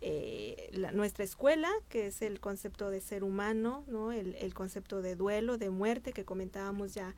eh, 0.00 0.70
nuestra 0.92 1.24
escuela, 1.24 1.70
que 1.88 2.08
es 2.08 2.20
el 2.20 2.40
concepto 2.40 2.90
de 2.90 3.00
ser 3.00 3.22
humano, 3.22 3.84
¿no? 3.86 4.10
El, 4.10 4.52
concepto 4.52 5.02
de 5.02 5.14
duelo, 5.14 5.56
de 5.56 5.70
muerte, 5.70 6.12
que 6.12 6.24
comentábamos 6.24 6.94
ya 6.94 7.14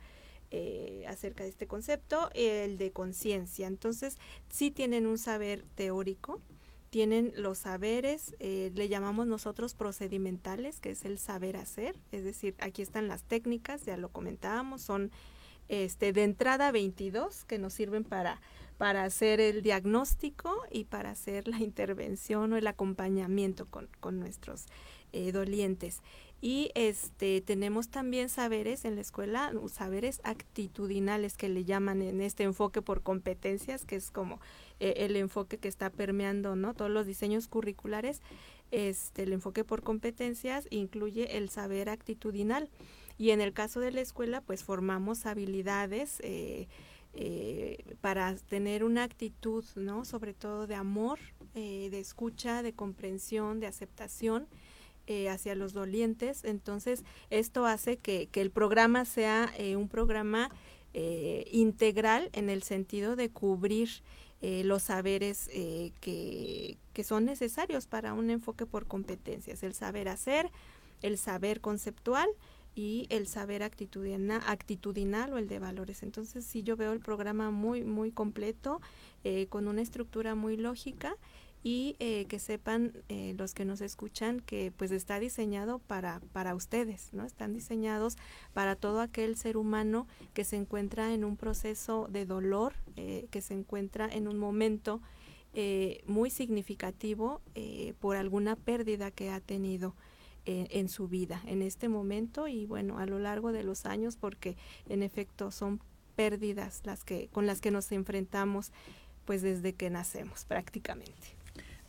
eh, 0.51 1.05
acerca 1.07 1.43
de 1.43 1.49
este 1.49 1.65
concepto, 1.65 2.29
el 2.35 2.77
de 2.77 2.91
conciencia. 2.91 3.65
Entonces, 3.65 4.17
sí 4.49 4.69
tienen 4.69 5.07
un 5.07 5.17
saber 5.17 5.65
teórico, 5.73 6.39
tienen 6.91 7.33
los 7.35 7.57
saberes, 7.57 8.35
le 8.39 8.87
llamamos 8.87 9.25
nosotros 9.25 9.73
procedimentales, 9.73 10.79
que 10.79 10.91
es 10.91 11.03
el 11.03 11.17
saber 11.17 11.57
hacer, 11.57 11.95
es 12.11 12.23
decir, 12.23 12.53
aquí 12.59 12.83
están 12.83 13.07
las 13.07 13.23
técnicas, 13.23 13.83
ya 13.83 13.97
lo 13.97 14.09
comentábamos, 14.09 14.83
son 14.83 15.11
este, 15.73 16.13
de 16.13 16.23
entrada 16.23 16.71
22 16.71 17.45
que 17.45 17.57
nos 17.57 17.73
sirven 17.73 18.03
para, 18.03 18.39
para 18.77 19.03
hacer 19.05 19.39
el 19.39 19.63
diagnóstico 19.63 20.53
y 20.71 20.83
para 20.83 21.09
hacer 21.09 21.47
la 21.47 21.57
intervención 21.63 22.53
o 22.53 22.57
el 22.57 22.67
acompañamiento 22.67 23.65
con, 23.65 23.89
con 23.99 24.19
nuestros 24.19 24.65
eh, 25.13 25.31
dolientes. 25.31 26.01
Y 26.41 26.71
este, 26.75 27.39
tenemos 27.39 27.87
también 27.87 28.27
saberes 28.27 28.83
en 28.83 28.95
la 28.95 29.01
escuela, 29.01 29.53
saberes 29.71 30.19
actitudinales 30.25 31.37
que 31.37 31.47
le 31.47 31.63
llaman 31.63 32.01
en 32.01 32.19
este 32.19 32.43
enfoque 32.43 32.81
por 32.81 33.01
competencias, 33.01 33.85
que 33.85 33.95
es 33.95 34.11
como 34.11 34.41
eh, 34.79 34.93
el 34.97 35.15
enfoque 35.15 35.57
que 35.57 35.69
está 35.69 35.89
permeando 35.89 36.57
¿no? 36.57 36.73
todos 36.73 36.91
los 36.91 37.05
diseños 37.07 37.47
curriculares. 37.47 38.21
Este, 38.71 39.23
el 39.23 39.33
enfoque 39.33 39.63
por 39.63 39.83
competencias 39.83 40.67
incluye 40.69 41.37
el 41.37 41.49
saber 41.49 41.89
actitudinal. 41.89 42.69
Y 43.17 43.31
en 43.31 43.41
el 43.41 43.53
caso 43.53 43.79
de 43.79 43.91
la 43.91 44.01
escuela, 44.01 44.41
pues 44.41 44.63
formamos 44.63 45.25
habilidades 45.25 46.19
eh, 46.21 46.67
eh, 47.13 47.95
para 48.01 48.35
tener 48.35 48.83
una 48.83 49.03
actitud, 49.03 49.63
¿no? 49.75 50.03
Sobre 50.05 50.33
todo 50.33 50.67
de 50.67 50.75
amor, 50.75 51.19
eh, 51.53 51.89
de 51.91 51.99
escucha, 51.99 52.63
de 52.63 52.73
comprensión, 52.73 53.59
de 53.59 53.67
aceptación. 53.67 54.47
hacia 55.29 55.53
los 55.53 55.73
dolientes. 55.73 56.45
Entonces, 56.45 57.03
esto 57.29 57.65
hace 57.65 57.97
que, 57.97 58.27
que 58.31 58.39
el 58.39 58.51
programa 58.51 59.03
sea 59.03 59.51
un 59.75 59.89
programa 59.89 60.49
integral 60.93 62.29
en 62.31 62.49
el 62.49 62.63
sentido 62.63 63.17
de 63.17 63.29
cubrir 63.29 63.89
los 64.41 64.83
saberes 64.83 65.49
que, 65.99 66.77
que 66.93 67.03
son 67.03 67.25
necesarios 67.25 67.85
para 67.85 68.13
un 68.13 68.29
enfoque 68.29 68.65
por 68.65 68.87
competencias, 68.87 69.61
el 69.63 69.73
saber 69.73 70.07
hacer, 70.07 70.49
el 71.01 71.17
saber 71.17 71.59
conceptual, 71.59 72.29
y 72.75 73.05
el 73.09 73.27
saber 73.27 73.63
actitudinal, 73.63 75.33
o 75.33 75.37
el 75.37 75.47
de 75.47 75.59
valores. 75.59 76.03
Entonces 76.03 76.45
sí 76.45 76.63
yo 76.63 76.75
veo 76.75 76.91
el 76.91 76.99
programa 76.99 77.51
muy, 77.51 77.83
muy 77.83 78.11
completo, 78.11 78.81
eh, 79.23 79.47
con 79.47 79.67
una 79.67 79.81
estructura 79.81 80.35
muy 80.35 80.57
lógica 80.57 81.15
y 81.63 81.95
eh, 81.99 82.25
que 82.25 82.39
sepan 82.39 82.91
eh, 83.07 83.35
los 83.37 83.53
que 83.53 83.63
nos 83.63 83.79
escuchan 83.79 84.41
que 84.41 84.73
pues 84.75 84.91
está 84.91 85.19
diseñado 85.19 85.79
para, 85.79 86.19
para 86.33 86.55
ustedes, 86.55 87.09
¿no? 87.13 87.23
Están 87.23 87.53
diseñados 87.53 88.17
para 88.53 88.75
todo 88.75 88.99
aquel 88.99 89.37
ser 89.37 89.55
humano 89.55 90.07
que 90.33 90.43
se 90.43 90.57
encuentra 90.57 91.13
en 91.13 91.23
un 91.23 91.37
proceso 91.37 92.07
de 92.11 92.25
dolor, 92.25 92.73
que 92.95 93.41
se 93.41 93.53
encuentra 93.53 94.07
en 94.07 94.27
un 94.27 94.37
momento 94.37 95.01
muy 96.05 96.29
significativo 96.29 97.41
por 97.99 98.17
alguna 98.17 98.55
pérdida 98.55 99.09
que 99.09 99.29
ha 99.29 99.39
tenido 99.39 99.95
en, 100.45 100.89
su 100.89 101.07
vida, 101.07 101.41
en 101.47 101.61
este 101.61 101.89
momento 101.89 102.47
y 102.47 102.65
bueno, 102.65 102.99
a 102.99 103.05
lo 103.05 103.19
largo 103.19 103.51
de 103.51 103.63
los 103.63 103.85
años, 103.85 104.17
porque 104.17 104.57
en 104.89 105.03
efecto 105.03 105.51
son 105.51 105.79
pérdidas 106.15 106.81
las 106.85 107.03
que, 107.03 107.29
con 107.31 107.45
las 107.45 107.61
que 107.61 107.71
nos 107.71 107.91
enfrentamos 107.91 108.71
pues 109.25 109.41
desde 109.41 109.73
que 109.73 109.89
nacemos 109.89 110.45
prácticamente. 110.45 111.35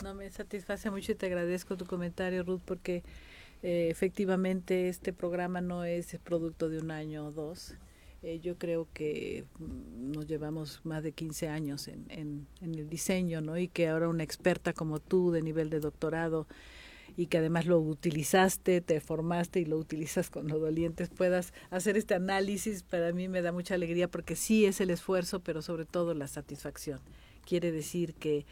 No, 0.02 0.14
me 0.14 0.30
satisface 0.30 0.90
mucho 0.90 1.12
y 1.12 1.14
te 1.14 1.26
agradezco 1.26 1.76
tu 1.76 1.86
comentario, 1.86 2.42
Ruth, 2.42 2.61
porque 2.64 3.02
eh, 3.62 3.88
efectivamente 3.90 4.88
este 4.88 5.12
programa 5.12 5.61
no 5.61 5.84
es 5.84 6.16
producto 6.22 6.68
de 6.68 6.78
un 6.78 6.90
año 6.90 7.26
o 7.26 7.32
dos. 7.32 7.74
Eh, 8.22 8.40
yo 8.40 8.57
creo 8.57 8.88
que 8.94 9.44
mm, 9.59 10.12
nos 10.12 10.26
llevamos 10.26 10.80
más 10.84 11.02
de 11.02 11.12
15 11.12 11.48
años 11.48 11.88
en, 11.88 12.07
en, 12.09 12.46
en, 12.61 12.74
el 12.74 12.88
diseño, 12.88 13.40
¿no? 13.40 13.59
Y 13.59 13.68
que 13.68 13.88
ahora 13.88 14.09
una 14.09 14.22
experta 14.22 14.72
como 14.72 14.98
tú 14.98 15.30
de 15.30 15.42
nivel 15.42 15.70
de 15.70 15.80
doctorado 15.80 16.46
y 17.17 17.27
que 17.27 17.39
además 17.39 17.67
lo 17.67 17.79
utilizaste, 17.79 18.81
te 18.81 19.01
formaste 19.01 19.61
y 19.61 19.65
lo 19.65 19.79
utilizas 19.79 20.31
con 20.31 20.49
los 20.49 20.61
dolientes, 20.61 21.11
puedas 21.11 21.53
hacer 21.71 21.97
este 21.97 22.15
análisis, 22.15 22.83
para 22.83 23.12
mí 23.12 23.29
me 23.29 23.43
da 23.43 23.53
mucha 23.53 23.75
alegría 23.75 24.11
porque 24.11 24.37
sí 24.37 24.65
es 24.67 24.81
el 24.81 24.91
esfuerzo, 24.91 25.41
pero 25.41 25.62
sobre 25.62 25.85
todo 25.85 26.15
la 26.15 26.27
satisfacción. 26.27 27.01
Quiere 27.47 27.73
decir 27.73 28.15
que, 28.15 28.47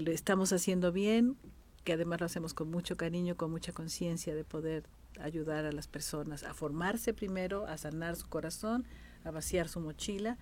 lo 0.00 0.10
estamos 0.10 0.52
haciendo 0.52 0.90
bien, 0.90 1.36
que 1.84 1.92
además 1.92 2.20
lo 2.20 2.26
hacemos 2.26 2.54
con 2.54 2.70
mucho 2.70 2.96
cariño, 2.96 3.36
con 3.36 3.52
mucha 3.52 3.72
conciencia 3.72 4.34
de 4.34 4.44
poder 4.44 4.84
ayudar 5.20 5.64
a 5.64 5.72
las 5.72 5.86
personas 5.86 6.42
a 6.42 6.54
formarse 6.54 7.14
primero, 7.14 7.66
a 7.66 7.78
sanar 7.78 8.16
su 8.16 8.28
corazón, 8.28 8.84
a 9.24 9.30
vaciar 9.30 9.68
su 9.68 9.80
mochila 9.80 10.38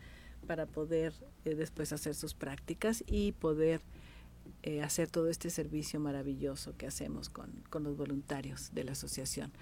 para 0.46 0.66
poder 0.66 1.12
eh, 1.44 1.54
después 1.54 1.92
hacer 1.92 2.14
sus 2.14 2.34
prácticas 2.34 3.04
y 3.06 3.32
poder 3.32 3.82
eh, 4.66 4.82
hacer 4.82 5.10
todo 5.10 5.28
este 5.28 5.50
servicio 5.50 6.00
maravilloso 6.00 6.74
que 6.78 6.86
hacemos 6.86 7.28
con, 7.28 7.50
con 7.68 7.82
los 7.82 7.98
voluntarios 7.98 8.72
de 8.72 8.84
la 8.84 8.92
asociación. 8.92 9.52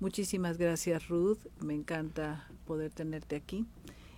Muchísimas 0.00 0.58
gracias 0.58 1.08
Ruth, 1.08 1.38
me 1.60 1.72
encanta 1.72 2.46
poder 2.66 2.90
tenerte 2.92 3.36
aquí. 3.36 3.64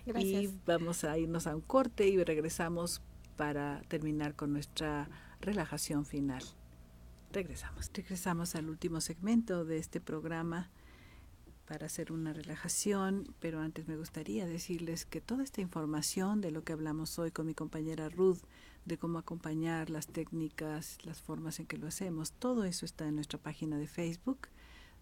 Gracias. 0.05 0.43
Y 0.43 0.59
vamos 0.65 1.05
a 1.05 1.17
irnos 1.17 1.47
a 1.47 1.55
un 1.55 1.61
corte 1.61 2.09
y 2.09 2.21
regresamos 2.21 3.01
para 3.37 3.83
terminar 3.87 4.35
con 4.35 4.51
nuestra 4.51 5.07
relajación 5.39 6.05
final. 6.05 6.43
Regresamos. 7.31 7.89
Regresamos 7.93 8.55
al 8.55 8.69
último 8.69 8.99
segmento 8.99 9.63
de 9.63 9.77
este 9.77 10.01
programa 10.01 10.69
para 11.65 11.85
hacer 11.85 12.11
una 12.11 12.33
relajación, 12.33 13.33
pero 13.39 13.61
antes 13.61 13.87
me 13.87 13.95
gustaría 13.95 14.45
decirles 14.45 15.05
que 15.05 15.21
toda 15.21 15.41
esta 15.41 15.61
información 15.61 16.41
de 16.41 16.51
lo 16.51 16.65
que 16.65 16.73
hablamos 16.73 17.17
hoy 17.17 17.31
con 17.31 17.45
mi 17.45 17.53
compañera 17.53 18.09
Ruth, 18.09 18.39
de 18.85 18.97
cómo 18.97 19.17
acompañar 19.17 19.89
las 19.89 20.07
técnicas, 20.07 20.97
las 21.03 21.21
formas 21.21 21.59
en 21.59 21.65
que 21.65 21.77
lo 21.77 21.87
hacemos, 21.87 22.31
todo 22.33 22.65
eso 22.65 22.85
está 22.85 23.07
en 23.07 23.15
nuestra 23.15 23.39
página 23.39 23.77
de 23.77 23.87
Facebook 23.87 24.49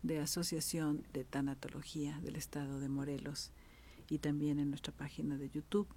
de 0.04 0.20
Asociación 0.20 1.04
de 1.14 1.24
Tanatología 1.24 2.20
del 2.22 2.36
Estado 2.36 2.80
de 2.80 2.90
Morelos 2.90 3.52
y 4.10 4.20
también 4.20 4.60
en 4.60 4.70
nuestra 4.70 4.94
página 4.94 5.38
de 5.38 5.50
YouTube. 5.50 5.88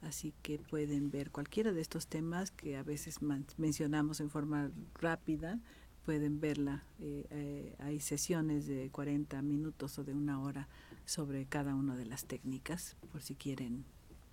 Así 0.00 0.32
que 0.42 0.58
pueden 0.58 1.10
ver 1.10 1.30
cualquiera 1.30 1.72
de 1.72 1.80
estos 1.80 2.06
temas 2.06 2.52
que 2.52 2.76
a 2.76 2.84
veces 2.84 3.18
mencionamos 3.56 4.20
en 4.20 4.30
forma 4.30 4.70
rápida, 4.94 5.58
pueden 6.04 6.40
verla. 6.40 6.84
Eh, 7.00 7.26
eh, 7.30 7.76
hay 7.80 7.98
sesiones 8.00 8.66
de 8.66 8.90
40 8.90 9.42
minutos 9.42 9.98
o 9.98 10.04
de 10.04 10.14
una 10.14 10.40
hora 10.40 10.68
sobre 11.04 11.46
cada 11.46 11.74
una 11.74 11.96
de 11.96 12.06
las 12.06 12.26
técnicas, 12.26 12.96
por 13.10 13.22
si 13.22 13.34
quieren 13.34 13.84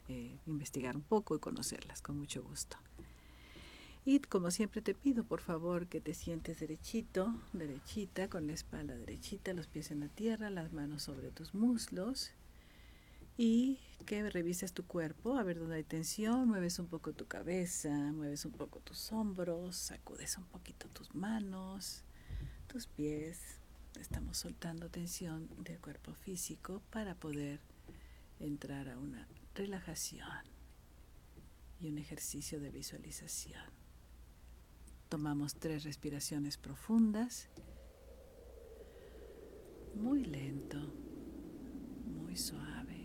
eh, 0.07 0.37
investigar 0.45 0.95
un 0.95 1.03
poco 1.03 1.35
y 1.35 1.39
conocerlas, 1.39 2.01
con 2.01 2.17
mucho 2.17 2.43
gusto. 2.43 2.77
Y 4.07 4.19
como 4.19 4.51
siempre 4.51 4.83
te 4.83 4.93
pido, 4.93 5.23
por 5.23 5.41
favor, 5.41 5.87
que 5.87 5.99
te 5.99 6.13
sientes 6.13 6.59
derechito, 6.59 7.33
derechita, 7.53 8.29
con 8.29 8.45
la 8.45 8.53
espalda 8.53 8.95
derechita, 8.95 9.51
los 9.53 9.65
pies 9.65 9.89
en 9.89 10.01
la 10.01 10.09
tierra, 10.09 10.51
las 10.51 10.71
manos 10.73 11.01
sobre 11.01 11.31
tus 11.31 11.55
muslos 11.55 12.31
y 13.37 13.79
que 14.05 14.29
revises 14.29 14.73
tu 14.73 14.85
cuerpo, 14.85 15.37
a 15.37 15.43
ver 15.43 15.59
dónde 15.59 15.77
hay 15.77 15.83
tensión, 15.83 16.47
mueves 16.47 16.79
un 16.79 16.87
poco 16.87 17.13
tu 17.13 17.25
cabeza, 17.25 17.89
mueves 17.89 18.45
un 18.45 18.51
poco 18.51 18.79
tus 18.79 19.11
hombros, 19.11 19.75
sacudes 19.75 20.37
un 20.37 20.45
poquito 20.45 20.87
tus 20.89 21.13
manos, 21.15 22.03
tus 22.67 22.87
pies. 22.87 23.59
Estamos 23.99 24.37
soltando 24.37 24.89
tensión 24.89 25.49
del 25.63 25.79
cuerpo 25.79 26.13
físico 26.13 26.81
para 26.91 27.15
poder 27.15 27.59
entrar 28.39 28.89
a 28.89 28.99
una 28.99 29.27
relajación 29.55 30.43
y 31.79 31.89
un 31.89 31.97
ejercicio 31.97 32.59
de 32.59 32.69
visualización. 32.69 33.84
Tomamos 35.09 35.55
tres 35.55 35.83
respiraciones 35.83 36.57
profundas, 36.57 37.49
muy 39.95 40.25
lento, 40.25 40.77
muy 42.05 42.35
suave 42.35 42.95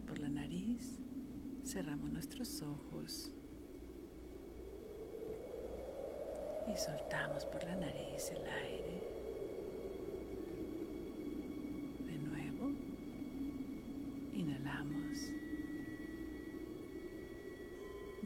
por 0.00 0.18
la 0.18 0.28
nariz, 0.28 0.98
cerramos 1.64 2.10
nuestros 2.10 2.62
ojos 2.62 3.30
y 6.72 6.76
soltamos 6.78 7.44
por 7.44 7.62
la 7.64 7.76
nariz 7.76 8.30
el 8.30 8.46
aire. 8.46 9.01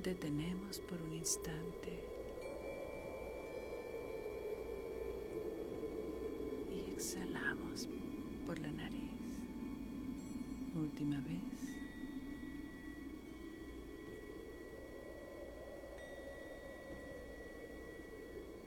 Detenemos 0.07 0.79
por 0.79 1.03
un 1.03 1.15
instante 1.15 1.91
y 6.73 6.93
exhalamos 6.93 7.89
por 8.47 8.57
la 8.61 8.71
nariz 8.71 9.11
última 10.77 11.17
vez. 11.23 11.43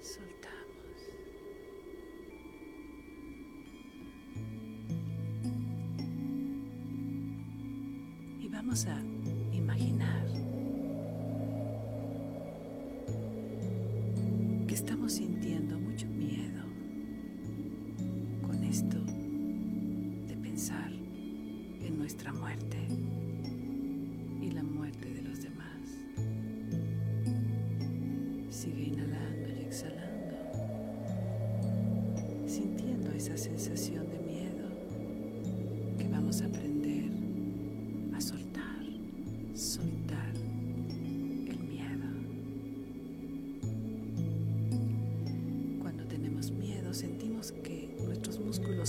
Soltamos. 0.01 0.99
Y 8.41 8.47
vamos 8.49 8.85
a 8.87 9.18
sintiendo 15.09 15.79
mucho 15.79 16.07
miedo 16.07 16.63
con 18.45 18.63
esto 18.63 18.97
de 20.27 20.37
pensar 20.37 20.91
nuestra 21.97 22.31
muerte 22.31 22.77
y 24.41 24.51
la 24.51 24.63
muerte 24.63 25.13
de 25.13 25.21
los 25.21 25.41
demás. 25.41 25.79
Sigue 28.49 28.83
inhalando 28.83 29.49
y 29.49 29.65
exhalando, 29.65 30.35
sintiendo 32.47 33.11
esa 33.11 33.37
sensación 33.37 33.98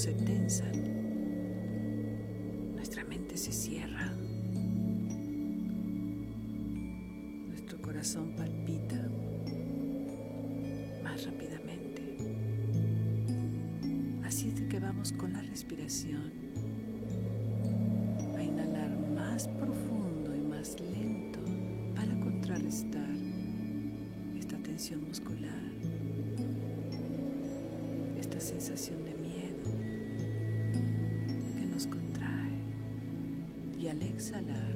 se 0.00 0.12
tensan 0.12 0.90
se 3.40 3.52
cierra. 3.52 4.12
Nuestro 7.48 7.80
corazón 7.80 8.34
palpita 8.36 8.96
más 11.02 11.24
rápidamente. 11.24 12.18
Así 14.22 14.48
es 14.48 14.60
de 14.60 14.68
que 14.68 14.78
vamos 14.78 15.12
con 15.12 15.32
la 15.32 15.40
respiración 15.40 16.30
a 18.36 18.42
inhalar 18.42 18.90
más 19.14 19.48
profundo 19.48 20.36
y 20.36 20.40
más 20.40 20.78
lento 20.80 21.40
para 21.94 22.20
contrarrestar 22.20 23.08
esta 24.38 24.58
tensión 24.58 25.02
muscular, 25.08 25.62
esta 28.18 28.38
sensación 28.38 29.02
de 29.04 29.14
al 33.90 34.02
exhalar, 34.02 34.72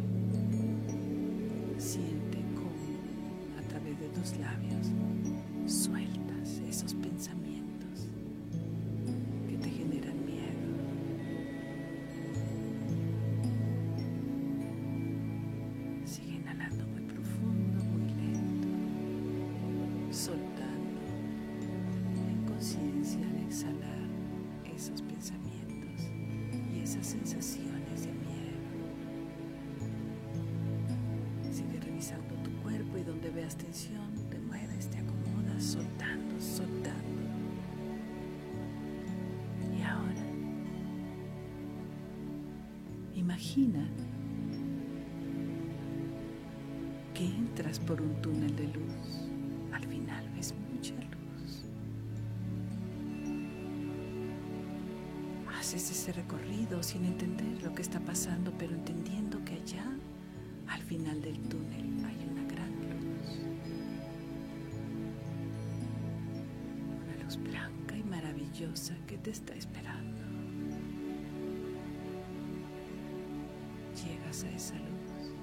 siente 1.79 2.39
cómo 2.55 3.59
a 3.59 3.69
través 3.69 4.01
de 4.01 4.09
tus 4.09 4.37
labios 4.39 4.74
veas 33.45 33.57
tensión, 33.57 34.11
te 34.31 34.39
mueves, 34.39 34.89
te 34.89 34.97
acomodas, 34.97 35.63
soltando, 35.63 36.41
soltando. 36.41 37.21
Y 39.77 39.83
ahora, 39.83 40.25
imagina 43.15 43.87
que 47.13 47.27
entras 47.27 47.79
por 47.81 48.01
un 48.01 48.15
túnel 48.23 48.57
de 48.57 48.69
luz. 48.69 49.29
Al 49.73 49.85
final 49.85 50.27
ves 50.35 50.55
mucha 50.73 50.95
luz. 50.95 51.65
Haces 55.59 55.91
ese 55.91 56.13
recorrido 56.13 56.83
sin 56.83 57.05
entender 57.05 57.63
lo 57.63 57.75
que 57.75 57.83
está 57.83 58.01
pasando, 58.01 58.55
pero 58.59 58.75
entendiendo 58.75 59.45
que 59.45 59.55
allá, 59.55 59.85
al 60.69 60.81
final 60.83 61.21
del 61.21 61.39
túnel, 61.41 62.04
que 69.09 69.19
te 69.19 69.31
está 69.31 69.53
esperando. 69.55 70.23
Llegas 74.07 74.45
a 74.45 74.51
esa 74.51 74.75
luz 74.77 75.35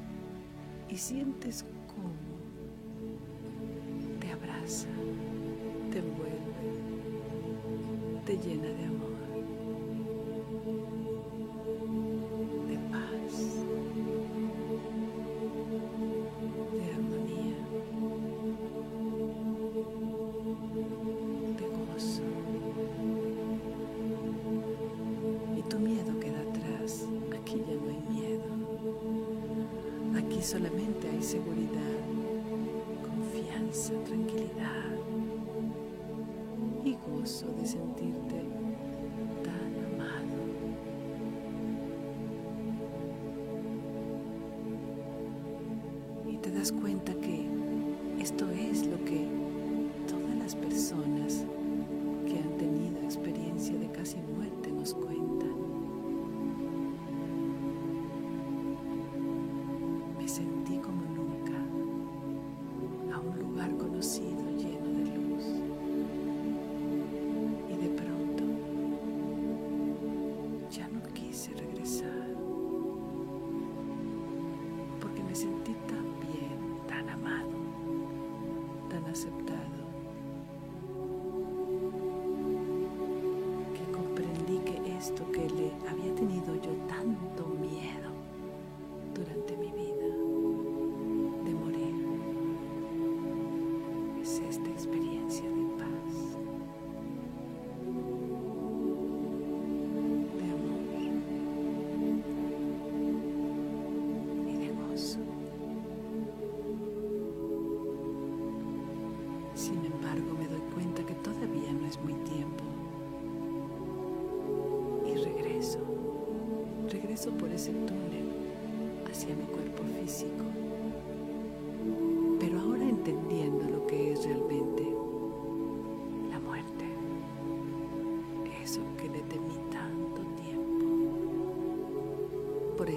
y 0.90 0.96
sientes 0.96 1.66
cómo 1.88 2.31
cuenta 46.80 47.11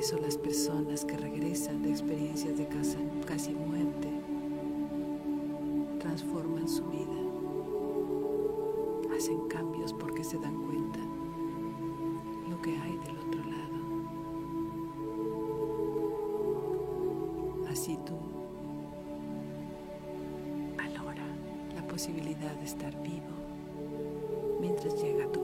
eso 0.04 0.18
las 0.18 0.36
personas 0.36 1.02
que 1.06 1.16
regresan 1.16 1.82
de 1.82 1.88
experiencias 1.88 2.58
de 2.58 2.68
casi 3.26 3.54
muerte 3.54 4.10
transforman 5.98 6.68
su 6.68 6.84
vida, 6.84 7.22
hacen 9.16 9.48
cambios 9.48 9.94
porque 9.94 10.22
se 10.22 10.38
dan 10.38 10.62
cuenta 10.62 10.98
lo 12.50 12.60
que 12.60 12.76
hay 12.76 12.98
del 12.98 13.16
otro 13.16 13.40
lado. 13.44 13.78
Así 17.70 17.98
tú 18.04 18.18
valora 20.76 21.24
la 21.74 21.86
posibilidad 21.86 22.54
de 22.56 22.64
estar 22.66 22.92
vivo 23.02 23.32
mientras 24.60 25.02
llega 25.02 25.32
tu 25.32 25.43